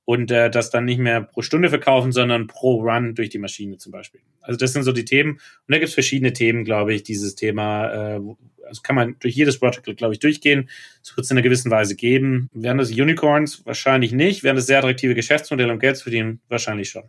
und 0.05 0.31
äh, 0.31 0.49
das 0.49 0.69
dann 0.69 0.85
nicht 0.85 0.99
mehr 0.99 1.21
pro 1.21 1.41
Stunde 1.41 1.69
verkaufen, 1.69 2.11
sondern 2.11 2.47
pro 2.47 2.81
Run 2.81 3.15
durch 3.15 3.29
die 3.29 3.39
Maschine 3.39 3.77
zum 3.77 3.91
Beispiel. 3.91 4.21
Also 4.41 4.57
das 4.57 4.73
sind 4.73 4.83
so 4.83 4.91
die 4.91 5.05
Themen. 5.05 5.33
Und 5.33 5.41
da 5.69 5.77
gibt 5.77 5.89
es 5.89 5.93
verschiedene 5.93 6.33
Themen, 6.33 6.65
glaube 6.65 6.93
ich, 6.93 7.03
dieses 7.03 7.35
Thema. 7.35 8.15
Äh, 8.15 8.19
also 8.67 8.81
kann 8.81 8.95
man 8.95 9.15
durch 9.19 9.35
jedes 9.35 9.59
Project, 9.59 9.97
glaube 9.97 10.13
ich, 10.13 10.19
durchgehen. 10.19 10.69
Es 11.01 11.15
wird 11.15 11.25
es 11.25 11.31
in 11.31 11.37
einer 11.37 11.43
gewissen 11.43 11.71
Weise 11.71 11.95
geben. 11.95 12.49
Wären 12.53 12.77
das 12.77 12.91
Unicorns? 12.91 13.65
Wahrscheinlich 13.65 14.11
nicht. 14.11 14.43
Wären 14.43 14.55
das 14.55 14.65
sehr 14.65 14.79
attraktive 14.79 15.15
Geschäftsmodelle, 15.15 15.71
um 15.71 15.79
Geld 15.79 15.97
zu 15.97 16.03
verdienen? 16.03 16.41
Wahrscheinlich 16.49 16.89
schon. 16.89 17.03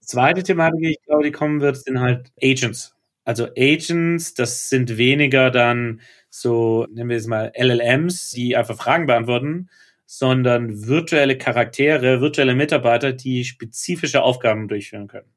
Zweite 0.00 0.42
Thematik, 0.42 0.80
die 0.80 0.90
ich 0.90 1.02
glaube, 1.06 1.24
die 1.24 1.32
kommen 1.32 1.60
wird, 1.60 1.76
sind 1.76 2.00
halt 2.00 2.32
Agents. 2.42 2.94
Also 3.24 3.48
Agents, 3.56 4.34
das 4.34 4.68
sind 4.68 4.96
weniger 4.96 5.50
dann 5.50 6.00
so, 6.28 6.86
nennen 6.90 7.10
wir 7.10 7.16
es 7.16 7.26
mal 7.26 7.52
LLMs, 7.56 8.30
die 8.30 8.56
einfach 8.56 8.76
Fragen 8.76 9.06
beantworten, 9.06 9.68
sondern 10.06 10.86
virtuelle 10.86 11.38
Charaktere, 11.38 12.20
virtuelle 12.20 12.54
Mitarbeiter, 12.54 13.12
die 13.12 13.44
spezifische 13.44 14.22
Aufgaben 14.22 14.68
durchführen 14.68 15.08
können. 15.08 15.32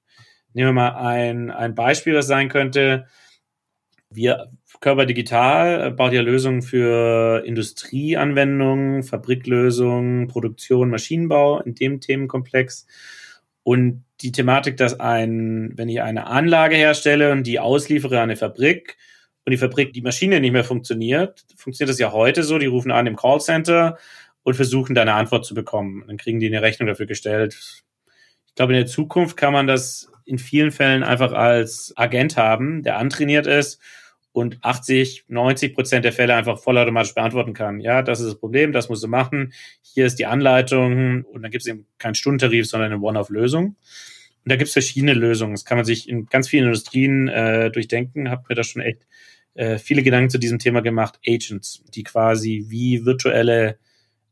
Nehmen 0.54 0.69
wir 0.69 0.74
mal 0.74 0.95
ein, 0.95 1.52
ein 1.52 1.76
Beispiel, 1.76 2.15
was 2.15 2.28
sein 2.28 2.50
könnte. 2.50 3.06
Wir, 4.10 4.52
Körper 4.80 5.06
Digital, 5.06 5.91
baut 5.91 6.13
ja 6.13 6.21
Lösungen 6.21 6.62
für 6.62 7.43
Industrieanwendungen, 7.45 9.04
Fabriklösungen, 9.04 10.28
Produktion, 10.28 10.89
Maschinenbau 10.89 11.60
in 11.62 11.76
dem 11.76 12.00
Themenkomplex. 12.00 12.88
Und 13.65 14.06
die 14.21 14.32
Thematik, 14.32 14.78
dass 14.78 14.99
ein, 14.99 15.71
wenn 15.75 15.89
ich 15.89 15.99
eine 15.99 16.28
Anlage 16.28 16.75
herstelle 16.75 17.32
und 17.32 17.47
die 17.47 17.60
ausliefere 17.60 18.17
an 18.17 18.25
eine 18.30 18.36
Fabrik 18.36 18.95
und 19.43 19.51
die 19.51 19.58
Fabrik, 19.58 19.91
die 19.91 20.04
Maschine 20.04 20.39
nicht 20.39 20.51
mehr 20.51 20.63
funktioniert, 20.63 21.43
funktioniert 21.58 21.89
das 21.89 21.97
ja 21.97 22.12
heute 22.12 22.43
so, 22.43 22.60
die 22.60 22.67
rufen 22.67 22.91
an 22.91 23.08
im 23.08 23.15
Callcenter 23.15 23.97
und 24.43 24.54
versuchen 24.54 24.93
da 24.93 25.01
eine 25.01 25.15
Antwort 25.15 25.45
zu 25.45 25.56
bekommen. 25.56 26.04
Dann 26.06 26.17
kriegen 26.17 26.39
die 26.39 26.45
eine 26.45 26.62
Rechnung 26.62 26.86
dafür 26.86 27.08
gestellt. 27.08 27.84
Ich 28.45 28.54
glaube, 28.54 28.73
in 28.73 28.78
der 28.78 28.86
Zukunft 28.86 29.36
kann 29.36 29.51
man 29.51 29.65
das 29.65 30.12
in 30.25 30.38
vielen 30.38 30.71
Fällen 30.71 31.01
einfach 31.01 31.32
als 31.32 31.91
Agent 31.97 32.38
haben, 32.38 32.84
der 32.84 32.99
antrainiert 32.99 33.47
ist 33.47 33.82
und 34.36 34.58
80, 34.62 35.24
90 35.30 35.74
Prozent 35.74 36.04
der 36.04 36.12
Fälle 36.12 36.36
einfach 36.36 36.60
vollautomatisch 36.60 37.15
beantworten 37.15 37.54
kann. 37.54 37.80
Ja, 37.80 38.02
das 38.02 38.19
ist 38.19 38.28
das 38.28 38.38
Problem, 38.38 38.74
das 38.74 38.89
musst 38.89 39.02
du 39.02 39.08
machen. 39.08 39.54
Hier 39.82 40.06
ist 40.06 40.19
die 40.19 40.26
Anleitung 40.26 41.24
und 41.24 41.41
dann 41.41 41.52
gibt 41.52 41.62
es 41.62 41.67
eben 41.67 41.88
keinen 42.00 42.15
Stundentarif, 42.15 42.67
sondern 42.67 42.91
eine 42.91 43.02
One-Off-Lösung. 43.02 43.65
Und 43.67 43.78
da 44.43 44.58
gibt 44.58 44.67
es 44.67 44.74
verschiedene 44.74 45.13
Lösungen. 45.13 45.54
Das 45.54 45.63
kann 45.63 45.78
man 45.78 45.86
sich 45.86 46.10
in 46.10 46.26
ganz 46.26 46.50
vielen 46.50 46.65
Industrien 46.65 47.30
äh, 47.30 47.71
durchdenken. 47.71 48.30
Hab 48.30 48.50
mir 48.50 48.56
da 48.56 48.65
schon 48.65 48.82
echt 48.82 49.08
äh, 49.54 49.78
viele 49.78 50.04
Gedanken 50.04 50.30
zu 50.30 50.38
diesem 50.38 50.60
Thema 50.60 50.82
gemacht. 50.82 51.17
Agents, 51.26 51.86
die 51.95 52.04
quasi 52.04 52.65
wie 52.67 53.06
virtuelle 53.06 53.80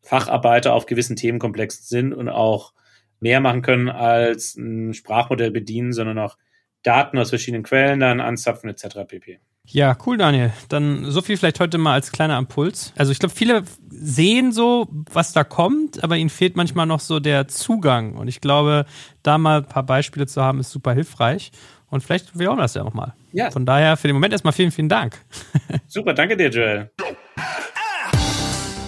Facharbeiter 0.01 0.73
auf 0.73 0.85
gewissen 0.85 1.15
Themenkomplexen 1.15 1.85
sind 1.85 2.13
und 2.13 2.27
auch 2.27 2.73
mehr 3.21 3.39
machen 3.39 3.61
können 3.61 3.87
als 3.87 4.57
ein 4.57 4.93
Sprachmodell 4.93 5.51
bedienen, 5.51 5.93
sondern 5.93 6.19
auch 6.19 6.37
Daten 6.81 7.17
aus 7.17 7.29
verschiedenen 7.29 7.63
Quellen 7.63 8.01
dann 8.01 8.19
anzapfen 8.19 8.69
etc. 8.69 9.07
pp. 9.07 9.39
Ja, 9.67 9.97
cool, 10.05 10.17
Daniel. 10.17 10.51
Dann 10.69 11.05
so 11.09 11.21
viel 11.21 11.37
vielleicht 11.37 11.59
heute 11.59 11.77
mal 11.77 11.93
als 11.93 12.11
kleiner 12.11 12.37
Impuls. 12.37 12.93
Also 12.97 13.11
ich 13.11 13.19
glaube, 13.19 13.33
viele 13.33 13.63
sehen 13.89 14.51
so, 14.51 14.87
was 15.11 15.31
da 15.33 15.43
kommt, 15.43 16.03
aber 16.03 16.17
ihnen 16.17 16.29
fehlt 16.29 16.55
manchmal 16.57 16.85
noch 16.85 16.99
so 16.99 17.19
der 17.19 17.47
Zugang. 17.47 18.15
Und 18.15 18.27
ich 18.27 18.41
glaube, 18.41 18.85
da 19.23 19.37
mal 19.37 19.59
ein 19.59 19.65
paar 19.65 19.83
Beispiele 19.83 20.27
zu 20.27 20.41
haben, 20.41 20.59
ist 20.59 20.71
super 20.71 20.93
hilfreich. 20.93 21.51
Und 21.89 22.03
vielleicht 22.03 22.37
wir 22.37 22.51
auch 22.51 22.57
das 22.57 22.73
ja 22.73 22.83
nochmal. 22.83 23.13
Ja. 23.31 23.51
Von 23.51 23.65
daher 23.65 23.97
für 23.97 24.07
den 24.07 24.15
Moment 24.15 24.33
erstmal 24.33 24.53
vielen, 24.53 24.71
vielen 24.71 24.89
Dank. 24.89 25.23
Super, 25.87 26.13
danke 26.13 26.35
dir, 26.35 26.49
Joel. 26.49 26.91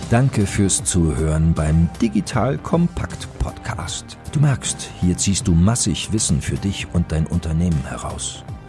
Danke 0.10 0.46
fürs 0.48 0.84
Zuhören 0.84 1.54
beim 1.54 1.90
Digital 2.02 2.58
Kompakt 2.58 3.28
Podcast. 3.38 4.18
Du 4.32 4.40
merkst, 4.40 4.90
hier 5.02 5.18
ziehst 5.18 5.48
du 5.48 5.54
massig 5.54 6.14
Wissen 6.14 6.42
für 6.42 6.56
dich 6.56 6.88
und 6.94 7.12
dein 7.12 7.28
Unternehmen 7.28 7.84
heraus. 7.88 8.44